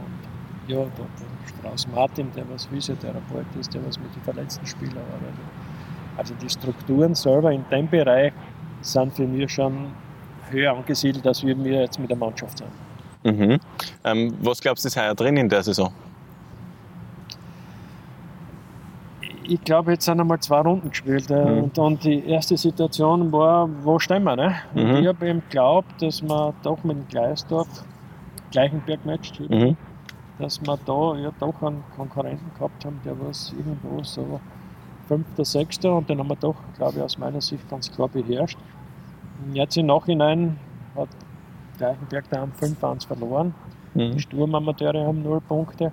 [0.04, 4.66] Und ja, der, der Strauß Martin, der was Physiotherapeut ist, der was mit den verletzten
[4.66, 5.46] Spielern arbeitet.
[6.18, 8.34] Also die Strukturen selber in dem Bereich
[8.82, 9.92] sind für mich schon
[10.50, 12.72] höher angesiedelt, als wir jetzt mit der Mannschaft sind.
[13.24, 13.60] Mhm.
[14.04, 15.92] Ähm, was glaubst du, ist heuer drin in der Saison?
[19.50, 21.30] Ich glaube, jetzt sind einmal zwei Runden gespielt.
[21.32, 21.64] Äh, Mhm.
[21.64, 24.36] Und dann die erste Situation war, wo stehen wir?
[24.36, 24.56] Ne?
[24.76, 24.96] Und Mhm.
[24.98, 27.68] ich habe eben geglaubt, dass wir doch mit dem Gleisdorf,
[28.52, 29.78] Gleichenberg-Match, Mhm.
[30.40, 34.40] dass wir da ja doch einen Konkurrenten gehabt haben, der was irgendwo so
[35.08, 38.58] fünfter, sechster und den haben wir doch, glaube ich, aus meiner Sicht ganz klar beherrscht.
[39.46, 40.58] Und jetzt im Nachhinein
[40.96, 41.08] hat
[41.78, 43.54] Gleichenberg daheim 5-1 verloren.
[43.94, 44.20] Die Mhm.
[44.20, 45.92] Sturmamateure haben 0 Punkte.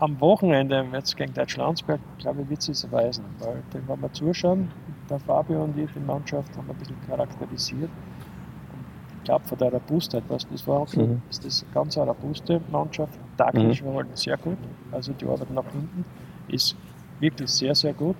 [0.00, 4.12] Am Wochenende, jetzt gegen Deutschlandsberg, glaube ich, wird es sich erweisen, weil wenn wir mal
[4.12, 4.70] zuschauen,
[5.10, 7.90] der Fabio und ich, die Mannschaft, haben ein bisschen charakterisiert.
[7.90, 8.84] Und
[9.18, 11.20] ich glaube, von der Robustheit, was das war, Mhm.
[11.28, 13.18] ist das eine ganz eine robuste Mannschaft.
[13.36, 14.58] Taktisch war halt sehr gut,
[14.92, 16.04] also die Arbeit nach hinten
[16.48, 16.76] ist
[17.18, 18.16] wirklich sehr, sehr gut.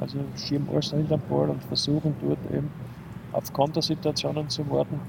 [0.00, 2.70] Also schieben alles hinter den Ball und versuchen dort eben
[3.32, 5.00] auf Kontersituationen zu warten.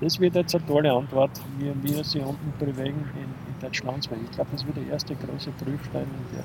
[0.00, 4.20] Das wird jetzt eine tolle Antwort, wie wir sie unten bewegen in, in Deutschlandsberg.
[4.22, 6.44] Ich glaube, das wird der erste große Prüfstein in der,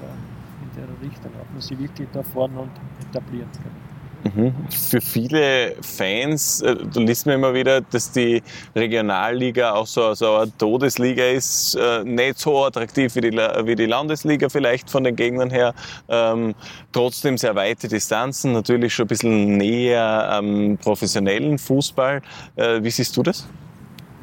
[0.63, 2.71] in der Richtung, ob man sie wirklich da vorne und
[3.09, 3.92] etablieren kann.
[4.23, 4.53] Mhm.
[4.69, 8.41] Für viele Fans, äh, du liest mir immer wieder, dass die
[8.73, 13.85] Regionalliga auch so, so eine Todesliga ist, äh, nicht so attraktiv wie die, wie die
[13.85, 15.73] Landesliga vielleicht von den Gegnern her.
[16.07, 16.55] Ähm,
[16.93, 22.21] trotzdem sehr weite Distanzen, natürlich schon ein bisschen näher am professionellen Fußball.
[22.55, 23.47] Äh, wie siehst du das?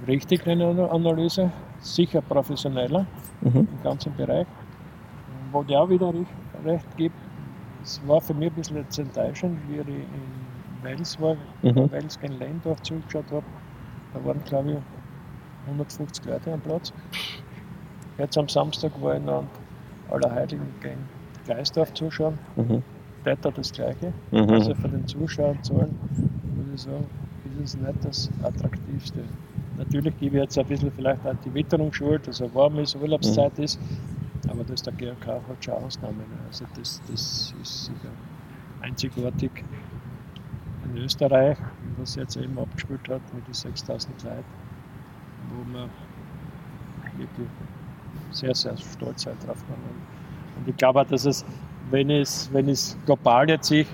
[0.08, 3.06] Richtig, eine Analyse, sicher professioneller
[3.42, 3.68] Mhm.
[3.70, 4.46] im ganzen Bereich.
[5.52, 6.26] Wo der auch wieder recht,
[6.64, 7.16] recht gibt,
[7.82, 10.04] es war für mich ein bisschen jetzt enttäuschend, wie ich in
[10.82, 11.90] Wales war, Mhm.
[11.90, 13.44] Wales gegen Lendorf zugeschaut habe.
[14.14, 14.78] Da waren, glaube ich,
[15.68, 16.92] 150 Leute am Platz.
[18.18, 19.44] Jetzt am Samstag war ich noch
[20.10, 21.08] Allerheiligen gegen
[21.44, 22.38] Gleisdorf zuschauen.
[22.56, 22.82] Mhm.
[23.24, 24.12] Täter das Gleiche.
[24.30, 24.50] Mhm.
[24.50, 25.94] Also von den Zuschauerzahlen
[26.56, 27.06] würde ich sagen,
[27.44, 29.20] ist es nicht das Attraktivste.
[29.78, 32.94] Natürlich gebe ich jetzt ein bisschen vielleicht auch die Witterung schuld, dass es warm ist,
[32.96, 33.64] Urlaubszeit Mhm.
[33.64, 33.78] ist.
[34.50, 36.24] Aber das der GRK hat schon Ausnahmen.
[36.48, 38.10] Also das, das ist sicher
[38.80, 39.50] einzigartig
[40.84, 41.56] in Österreich,
[41.98, 44.44] was jetzt eben abgespielt hat mit den 6000 Leuten,
[45.50, 45.88] wo man
[47.16, 47.48] wirklich
[48.30, 49.76] sehr, sehr stolz sein drauf kann.
[50.58, 51.44] Und ich glaube auch, dass es,
[51.90, 53.86] wenn es, wenn es global jetzt sich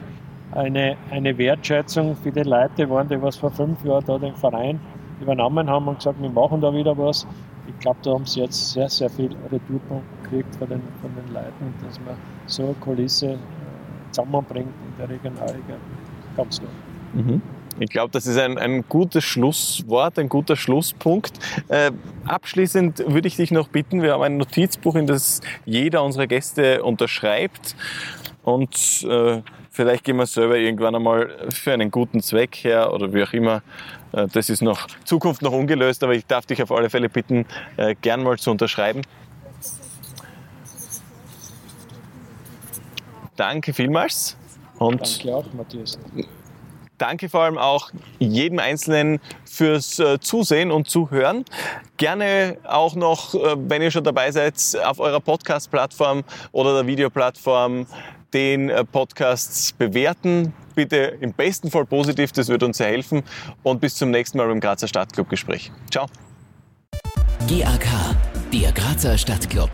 [0.53, 4.81] eine, eine Wertschätzung für die Leute waren, die was vor fünf Jahren da den Verein
[5.21, 7.27] übernommen haben und gesagt, wir machen da wieder was.
[7.67, 11.33] Ich glaube, da haben sie jetzt sehr, sehr viel Retourpunkt gekriegt von den, von den
[11.33, 12.17] Leuten, dass man
[12.47, 13.37] so eine Kulisse äh,
[14.11, 15.77] zusammenbringt in der Regionalliga.
[16.37, 16.69] Ganz toll.
[17.15, 17.43] Mhm.
[17.79, 21.39] Ich glaube, das ist ein, ein gutes Schlusswort, ein guter Schlusspunkt.
[21.69, 21.91] Äh,
[22.25, 26.83] abschließend würde ich dich noch bitten, wir haben ein Notizbuch, in das jeder unserer Gäste
[26.83, 27.77] unterschreibt.
[28.45, 33.23] Und äh, vielleicht gehen wir selber irgendwann einmal für einen guten Zweck her oder wie
[33.23, 33.63] auch immer.
[34.13, 37.45] Äh, das ist noch Zukunft noch ungelöst, aber ich darf dich auf alle Fälle bitten,
[37.77, 39.03] äh, gern mal zu unterschreiben.
[43.37, 44.37] Danke vielmals.
[44.79, 45.99] Und Danke auch, Matthias.
[46.99, 51.45] Danke vor allem auch jedem Einzelnen fürs äh, Zusehen und Zuhören.
[51.99, 57.87] Gerne auch noch, äh, wenn ihr schon dabei seid, auf eurer Podcast-Plattform oder der Videoplattform
[58.33, 60.55] den äh, Podcast bewerten.
[60.75, 63.23] Bitte im besten Fall positiv, das wird uns sehr helfen.
[63.63, 65.73] Und bis zum nächsten Mal beim Grazer Stadtclub-Gespräch.
[65.91, 66.07] Ciao.
[67.49, 67.87] GAK,
[68.53, 69.71] der Grazer Stadtclub.